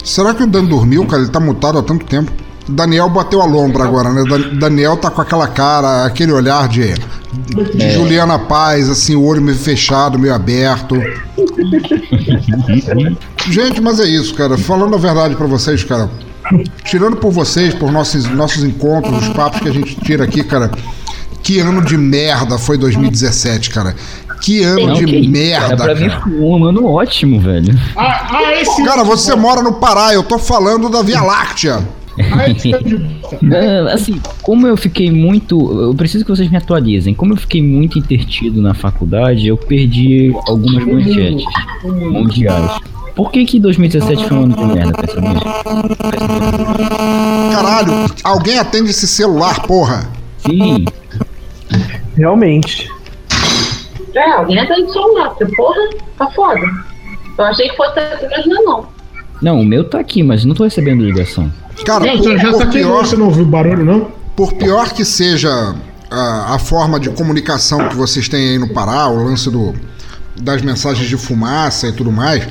[0.04, 1.22] Será que o Dan dormiu, cara?
[1.22, 2.32] Ele tá mutado há tanto tempo.
[2.68, 4.24] Daniel bateu a lombra agora, né?
[4.24, 6.94] Dan- Daniel tá com aquela cara, aquele olhar de,
[7.76, 10.96] de Juliana Paz, assim, o olho meio fechado, meio aberto.
[13.50, 14.58] Gente, mas é isso, cara.
[14.58, 16.10] Falando a verdade pra vocês, cara.
[16.84, 20.72] Tirando por vocês, por nossos, nossos encontros, os papos que a gente tira aqui, cara.
[21.44, 23.96] Que ano de merda foi 2017, cara.
[24.42, 25.96] Que ano Não, de que merda, cara.
[25.96, 27.78] Pra mim foi um ano ótimo, velho.
[27.96, 28.84] Ah, ah, esse.
[28.84, 31.88] Cara, você mora no Pará, eu tô falando da Via Láctea.
[33.52, 35.82] É assim, como eu fiquei muito.
[35.82, 37.14] Eu preciso que vocês me atualizem.
[37.14, 41.46] Como eu fiquei muito intertido na faculdade, eu perdi algumas manchetes
[41.84, 42.80] mundiais.
[43.16, 45.46] Por que que 2017 foi um ano de merda, pensa nisso?
[47.54, 47.94] Caralho,
[48.24, 50.10] alguém atende esse celular, porra.
[50.38, 50.86] Sim,
[52.18, 52.92] Realmente.
[54.14, 56.62] É, alguém até de celular, porque porra, tá foda.
[57.38, 59.01] Eu achei que fosse assim, mas não
[59.42, 59.60] não.
[59.62, 61.52] o meu tá aqui, mas não tô recebendo ligação.
[61.86, 64.22] Cara, por, Já por tá aqui, pior, você não ouviu o barulho, não?
[64.36, 65.76] por pior que seja
[66.10, 69.74] a, a forma de comunicação que vocês têm aí no Pará, o lance do,
[70.42, 72.48] das mensagens de fumaça e tudo mais.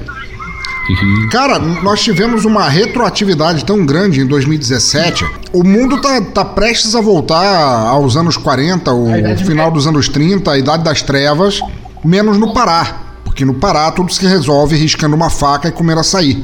[1.30, 5.24] Cara, nós tivemos uma retroatividade tão grande em 2017.
[5.52, 10.08] O mundo tá, tá prestes a voltar aos anos 40, o, o final dos anos
[10.08, 11.60] 30, a idade das trevas,
[12.04, 13.02] menos no Pará.
[13.24, 16.42] Porque no Pará tudo se resolve riscando uma faca e comer açaí.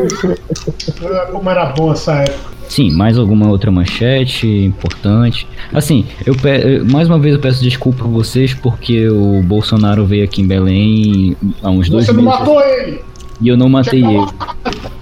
[1.32, 2.52] Como era boa essa época.
[2.68, 5.46] Sim, mais alguma outra manchete importante.
[5.72, 10.24] Assim, eu pe- mais uma vez eu peço desculpa a vocês porque o Bolsonaro veio
[10.24, 13.00] aqui em Belém há uns dois Você não meses matou ele!
[13.40, 14.26] e eu não matei ele.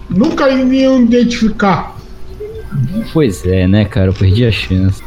[0.09, 1.97] Nunca iriam identificar.
[3.13, 5.03] Pois é, né, cara, eu perdi a chance.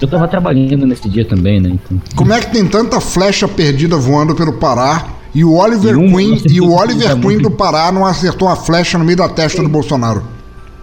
[0.00, 1.70] Eu tava trabalhando nesse dia também, né?
[1.72, 2.00] Então.
[2.14, 6.14] Como é que tem tanta flecha perdida voando pelo Pará e o Oliver E um
[6.16, 9.16] Queen e o Oliver tá Queen muito- do Pará não acertou a flecha no meio
[9.18, 10.22] da testa do Bolsonaro?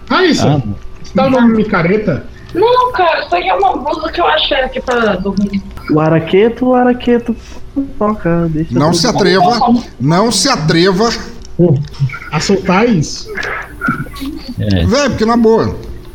[0.10, 0.62] Raíssa,
[1.04, 2.26] você tá numa micareta?
[2.54, 5.64] Não, cara, isso aí é uma blusa que eu achei aqui pra dormir.
[5.90, 7.34] O araqueto, o araqueto.
[7.98, 9.58] Toca, deixa Não se atreva,
[9.98, 11.08] não se atreva.
[12.32, 13.30] A soltar isso.
[14.60, 14.86] É.
[14.86, 15.74] Velho, porque na boa.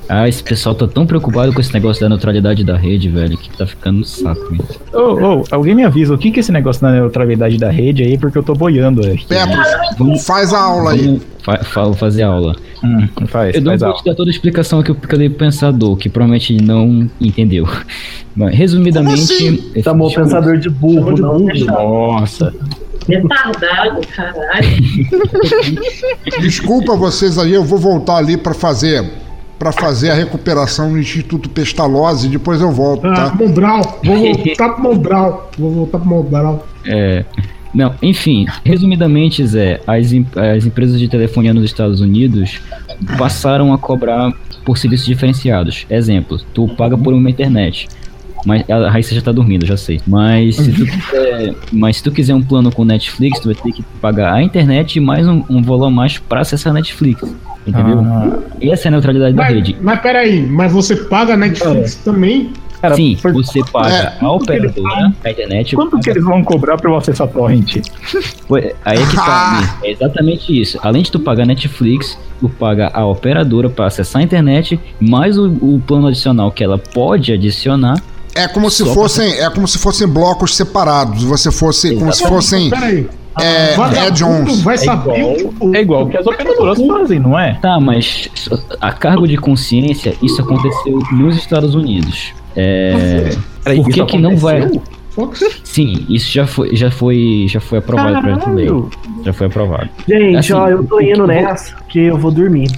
[0.08, 3.50] Ah, esse pessoal tá tão preocupado com esse negócio da neutralidade da rede, velho, que
[3.56, 4.54] tá ficando no saco.
[4.92, 4.98] Ô,
[5.40, 8.16] ô, alguém me avisa o que que é esse negócio da neutralidade da rede aí,
[8.16, 9.26] porque eu tô boiando aqui.
[9.26, 11.20] Petros, faz a aula aí.
[11.42, 12.54] Fa fa fazer aula.
[12.84, 14.00] Hum, faz, eu não faz vou aula.
[14.00, 17.66] te dar toda a explicação que pro pensador, que provavelmente não entendeu.
[18.36, 19.20] Mas, resumidamente.
[19.22, 21.38] esse Chamou o discurso- pensador de burro, não.
[21.38, 22.54] Nossa.
[23.08, 24.66] Retardado, caralho.
[26.40, 29.04] Desculpa vocês aí, eu vou voltar ali pra fazer
[29.58, 33.34] para fazer a recuperação no Instituto Pestalozzi, depois eu volto, Ah, tá?
[33.34, 34.00] Mobral.
[34.04, 35.50] Vou voltar pro Mobral.
[35.58, 36.66] Vou voltar pro Mobral.
[36.84, 37.24] É.
[37.74, 40.06] Não, enfim, resumidamente, Zé, as,
[40.56, 42.60] as empresas de telefonia nos Estados Unidos
[43.18, 44.32] passaram a cobrar
[44.64, 45.84] por serviços diferenciados.
[45.90, 47.86] Exemplo, tu paga por uma internet.
[48.46, 50.00] Mas a Raíssa já tá dormindo, já sei.
[50.06, 53.72] Mas se tu quiser, mas se tu quiser um plano com Netflix, tu vai ter
[53.72, 57.22] que pagar a internet e mais um, um valor a mais pra acessar a Netflix.
[57.66, 58.00] Entendeu?
[58.00, 58.38] Ah.
[58.62, 59.76] Essa é a neutralidade da rede.
[59.82, 62.52] Mas peraí, mas você paga a Netflix também?
[62.94, 63.88] Sim, você paga
[64.20, 65.74] É, a operadora, a internet.
[65.74, 67.78] Quanto que eles vão cobrar pra eu acessar a torrent?
[68.84, 69.88] Aí é que tá, Gui.
[69.88, 70.78] é exatamente isso.
[70.82, 75.48] Além de tu pagar Netflix, tu paga a operadora para acessar a internet, mais o,
[75.48, 78.00] o plano adicional que ela pode adicionar.
[78.36, 81.22] É como se Só pra- fossem, é como se fossem blocos separados.
[81.24, 83.08] Você fosse, como se fossem Peraí.
[83.40, 84.60] é, Vagabundo add-ons.
[84.62, 87.54] vai É saber igual, o que é igual que as operadoras fazem, não é?
[87.62, 88.28] Tá, mas
[88.80, 92.32] a cargo de consciência, isso aconteceu nos Estados Unidos.
[92.54, 93.30] É,
[93.64, 94.70] Peraí, por que, que não vai?
[95.64, 98.68] Sim, isso já foi, já foi, já foi aprovado para lei.
[99.24, 99.88] Já foi aprovado.
[100.06, 102.70] Gente, Assim, ó, eu tô o que indo nessa, porque eu vou dormir.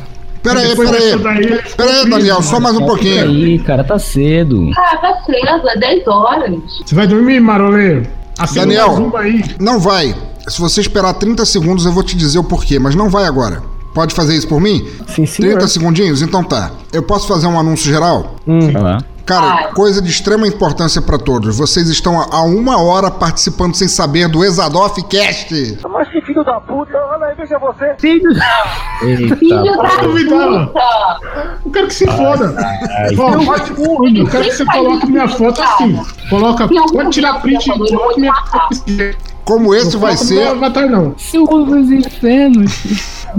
[0.43, 0.97] Pera aí, pera
[1.33, 1.63] aí.
[1.77, 3.25] Pera aí, Daniel, só mais um pouquinho.
[3.25, 4.71] Aí, cara, tá cedo.
[4.77, 6.51] Ah, tá cedo, é 10 horas.
[6.85, 8.07] Você vai dormir, Maroleiro?
[8.39, 9.13] Assina mais Daniel,
[9.59, 10.15] não vai.
[10.47, 13.63] Se você esperar 30 segundos, eu vou te dizer o porquê, mas não vai agora.
[13.93, 14.87] Pode fazer isso por mim?
[15.09, 15.53] Sim, senhor.
[15.53, 16.23] 30 segundinhos?
[16.23, 16.71] Então tá.
[16.93, 18.37] Eu posso fazer um anúncio geral?
[18.47, 18.71] Hum.
[18.71, 18.99] Vai lá.
[19.29, 21.55] Cara, coisa de extrema importância pra todos.
[21.55, 25.79] Vocês estão há uma hora participando sem saber do Exadoff Cast.
[25.87, 27.95] Mas que filho da puta, olha aí, veja você.
[28.01, 28.31] Filho
[29.03, 30.67] Eita, da duvidar.
[30.69, 31.59] puta.
[31.67, 32.55] Eu quero que se foda.
[32.59, 33.15] ai.
[33.19, 34.19] Ó, pode tudo.
[34.19, 36.01] Eu quero que você coloque minha foto assim.
[36.31, 39.11] Coloca, pode tirar print e coloque minha foto assim.
[39.45, 41.15] Como esse Não vai ser, meu avatar, não.
[41.17, 42.71] Silvos infernos.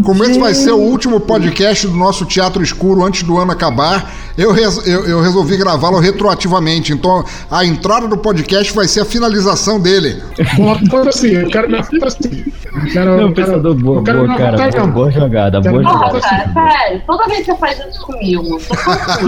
[0.03, 4.11] como esse vai ser o último podcast do nosso Teatro Escuro antes do ano acabar,
[4.41, 6.93] eu, res- eu, eu resolvi gravá-lo retroativamente.
[6.93, 10.21] Então a entrada do podcast vai ser a finalização dele.
[10.55, 11.27] Foto assim.
[11.29, 12.45] Eu quero minha foto assim.
[12.75, 14.57] Eu quero, Não, pensador, boa, quero boa, cara.
[14.71, 16.05] Boa, boa jogada, boa jogada.
[16.05, 16.53] avatar assim.
[16.53, 18.59] Cara, sério, toda vez que você faz isso comigo.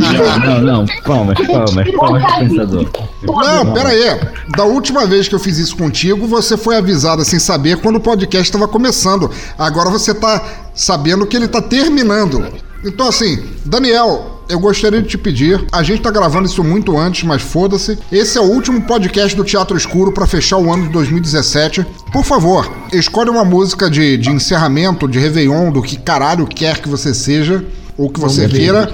[0.01, 0.85] Não, não, não.
[1.03, 2.85] Palmas, palmas, palmas pensador.
[3.23, 4.19] Não, pera aí.
[4.55, 7.99] Da última vez que eu fiz isso contigo, você foi avisada sem saber quando o
[7.99, 9.29] podcast estava começando.
[9.57, 10.41] Agora você tá
[10.73, 12.45] sabendo que ele tá terminando.
[12.83, 15.63] Então, assim, Daniel, eu gostaria de te pedir.
[15.71, 17.97] A gente tá gravando isso muito antes, mas foda-se.
[18.11, 21.85] Esse é o último podcast do Teatro Escuro para fechar o ano de 2017.
[22.11, 26.89] Por favor, escolhe uma música de, de encerramento, de Réveillon, do que caralho quer que
[26.89, 27.63] você seja.
[27.97, 28.91] Ou que você queira,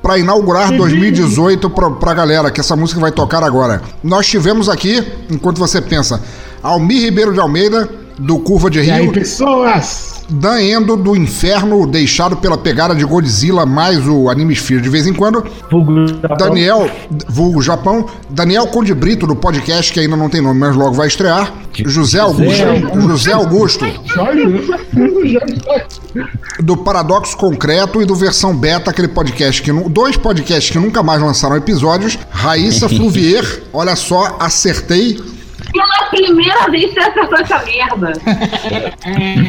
[0.00, 3.82] para inaugurar 2018 pra, pra galera, que essa música vai tocar agora.
[4.04, 6.22] Nós tivemos aqui, enquanto você pensa,
[6.62, 7.88] Almir Ribeiro de Almeida,
[8.18, 9.12] do Curva de E aí, Rio.
[9.12, 10.24] pessoas?
[10.28, 15.06] Dan Endo do Inferno, deixado pela pegada de Godzilla, mais o Anime Sphere de vez
[15.06, 15.44] em quando.
[16.36, 16.90] Daniel,
[17.28, 18.06] vulgo Japão.
[18.28, 21.52] Daniel Conde Brito, do podcast, que ainda não tem nome, mas logo vai estrear.
[21.72, 22.64] José Augusto.
[23.08, 23.84] José Augusto,
[26.60, 29.72] do Paradoxo Concreto e do Versão Beta, aquele podcast que.
[29.88, 32.18] Dois podcasts que nunca mais lançaram episódios.
[32.30, 35.35] Raíssa Fluvier, olha só, acertei.
[35.76, 38.12] Pela primeira vez você acertou essa merda.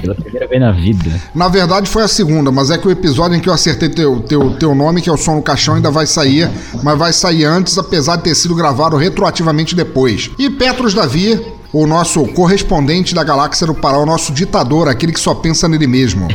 [0.02, 1.22] Pela primeira vez na vida.
[1.34, 4.20] Na verdade foi a segunda, mas é que o episódio em que eu acertei teu,
[4.22, 6.50] teu, teu nome, que é o Som no Caixão, ainda vai sair,
[6.84, 10.30] mas vai sair antes, apesar de ter sido gravado retroativamente depois.
[10.38, 11.40] E Petros Davi,
[11.72, 15.88] o nosso correspondente da galáxia do Pará, o nosso ditador, aquele que só pensa nele
[15.88, 16.28] mesmo.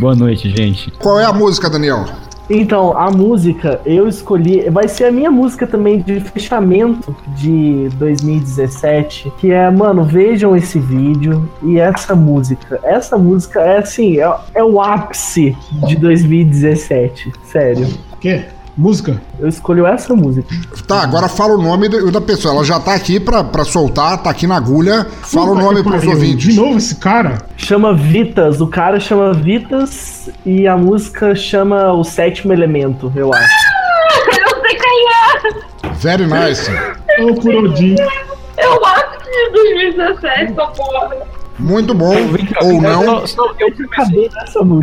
[0.00, 0.90] Boa noite, gente.
[0.98, 2.06] Qual é a música, Daniel?
[2.54, 9.32] Então, a música eu escolhi, vai ser a minha música também de fechamento de 2017,
[9.38, 12.78] que é, mano, vejam esse vídeo e essa música.
[12.82, 15.56] Essa música é assim, é, é o ápice
[15.88, 17.88] de 2017, sério.
[18.20, 18.44] Quê?
[18.76, 19.20] Música?
[19.38, 20.48] Eu escolhi essa música.
[20.86, 22.54] Tá, agora fala o nome da pessoa.
[22.54, 25.06] Ela já tá aqui pra, pra soltar, tá aqui na agulha.
[25.22, 26.54] Fala o Puta nome que pros ouvintes.
[26.54, 27.38] De novo esse cara?
[27.56, 33.54] Chama Vitas, o cara chama Vitas e a música chama O Sétimo Elemento, eu acho.
[34.40, 35.90] Eu sei quem é.
[35.94, 36.70] Very nice.
[37.20, 37.96] Ô, Kurodin.
[38.56, 41.41] Eu acho que de 2017, essa porra.
[41.62, 42.12] Muito bom.
[42.62, 43.04] Ou não.
[43.04, 44.30] Só- só- eu, comecei,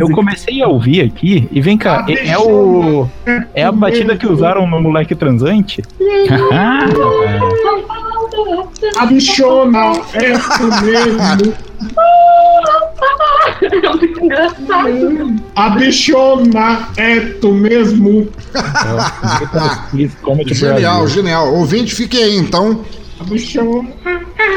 [0.00, 3.06] eu comecei a ouvir aqui e vem cá, é, é o.
[3.54, 5.82] É a batida que usaram no moleque transante?
[8.98, 11.54] A bichona é tu mesmo.
[13.62, 15.36] É muito engraçado.
[15.54, 18.28] A bichona é tu mesmo.
[20.54, 21.54] Genial, genial.
[21.54, 22.84] Ouvinte, fique aí então.
[23.20, 23.88] A bichona.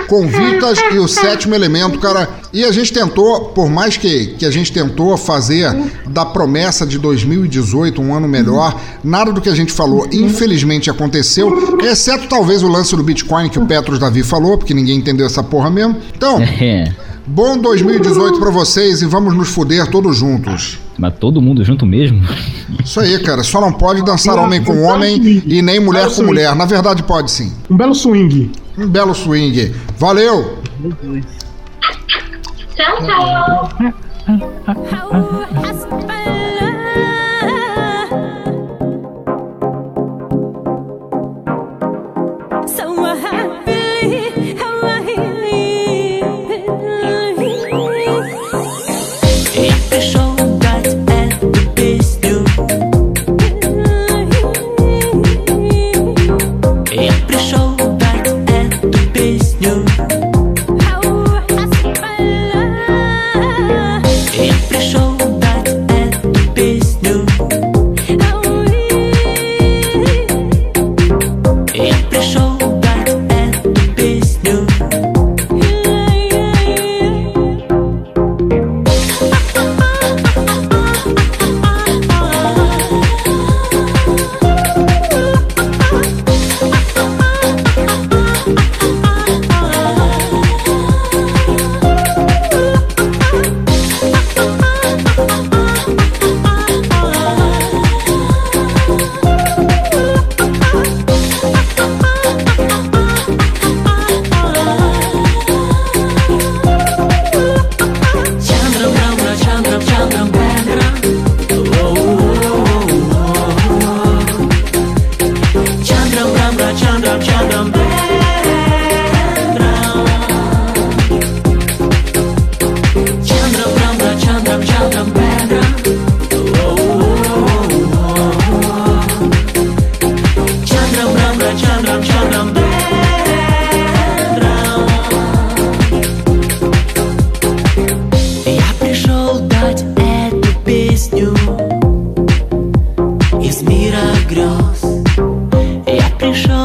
[0.08, 2.30] com Vitas e o sétimo elemento, cara.
[2.54, 5.70] E a gente tentou, por mais que, que a gente tentou fazer
[6.08, 11.78] da promessa de 2018 um ano melhor, nada do que a gente falou, infelizmente, aconteceu,
[11.82, 15.44] exceto talvez o lance do Bitcoin que o Petros Davi falou, porque ninguém entendeu essa
[15.44, 15.98] porra mesmo.
[16.16, 16.40] Então,
[17.26, 20.83] bom 2018 pra vocês e vamos nos fuder todos juntos.
[20.98, 22.22] Mas todo mundo junto mesmo?
[22.84, 23.44] Isso aí, cara.
[23.44, 26.56] Só não pode dançar homem com homem e nem mulher com mulher.
[26.56, 27.52] Na verdade, pode sim.
[27.70, 28.52] Um belo swing.
[28.78, 29.74] Um belo swing.
[29.98, 30.60] Valeu!
[32.76, 33.70] Tchau, tchau.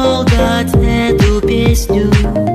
[0.03, 0.59] долго
[1.09, 2.48] эту песню.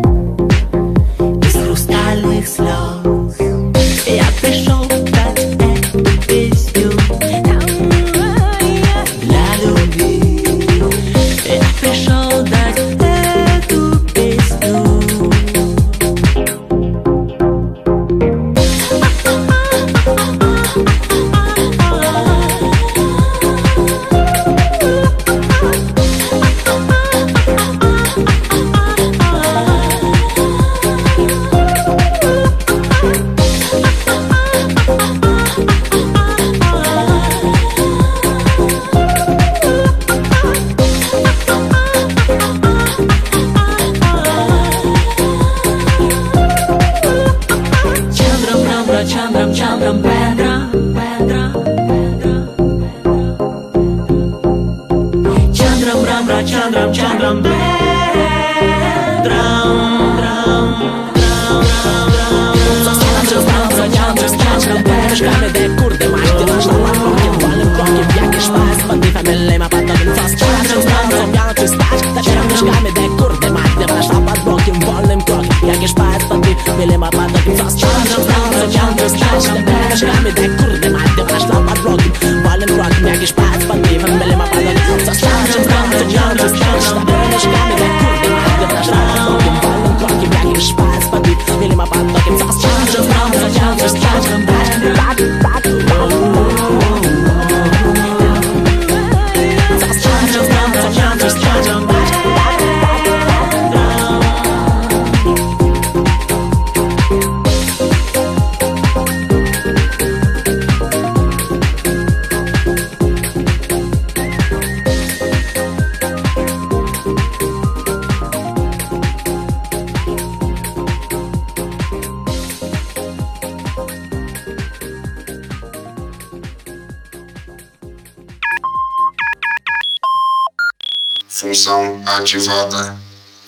[132.16, 132.96] Ativada.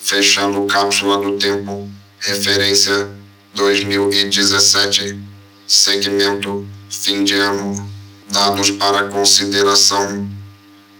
[0.01, 1.89] Fechando cápsula do tempo.
[2.19, 3.09] Referência
[3.53, 5.19] 2017.
[5.67, 7.89] Segmento fim de ano.
[8.29, 10.29] Dados para consideração.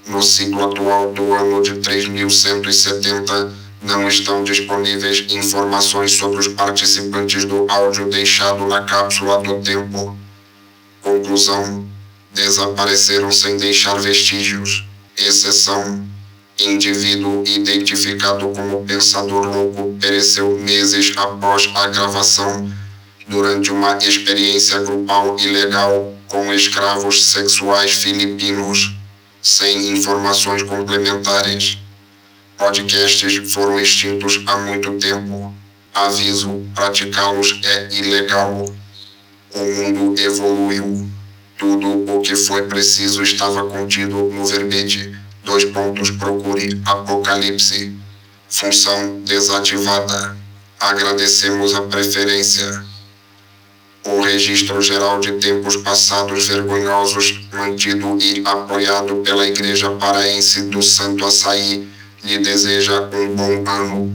[0.07, 7.69] No ciclo atual do ano de 3170, não estão disponíveis informações sobre os participantes do
[7.69, 10.17] áudio deixado na cápsula do tempo.
[11.01, 11.85] Conclusão:
[12.33, 14.85] desapareceram sem deixar vestígios.
[15.17, 16.07] Exceção:
[16.59, 22.71] indivíduo identificado como pensador louco pereceu meses após a gravação,
[23.27, 28.95] durante uma experiência grupal ilegal com escravos sexuais filipinos,
[29.41, 31.77] sem informações complementares.
[32.57, 35.53] Podcasts foram extintos há muito tempo.
[35.93, 38.65] Aviso: praticá-los é ilegal.
[39.53, 41.09] O mundo evoluiu.
[41.57, 45.17] Tudo o que foi preciso estava contido no verbete.
[45.47, 47.95] Dois pontos procure Apocalipse.
[48.49, 50.35] Função desativada.
[50.77, 52.83] Agradecemos a preferência.
[54.05, 61.25] O registro geral de tempos passados vergonhosos, mantido e apoiado pela Igreja Paraense do Santo
[61.25, 61.87] Açaí,
[62.25, 64.13] lhe deseja um bom ano.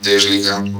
[0.00, 0.79] Desligando.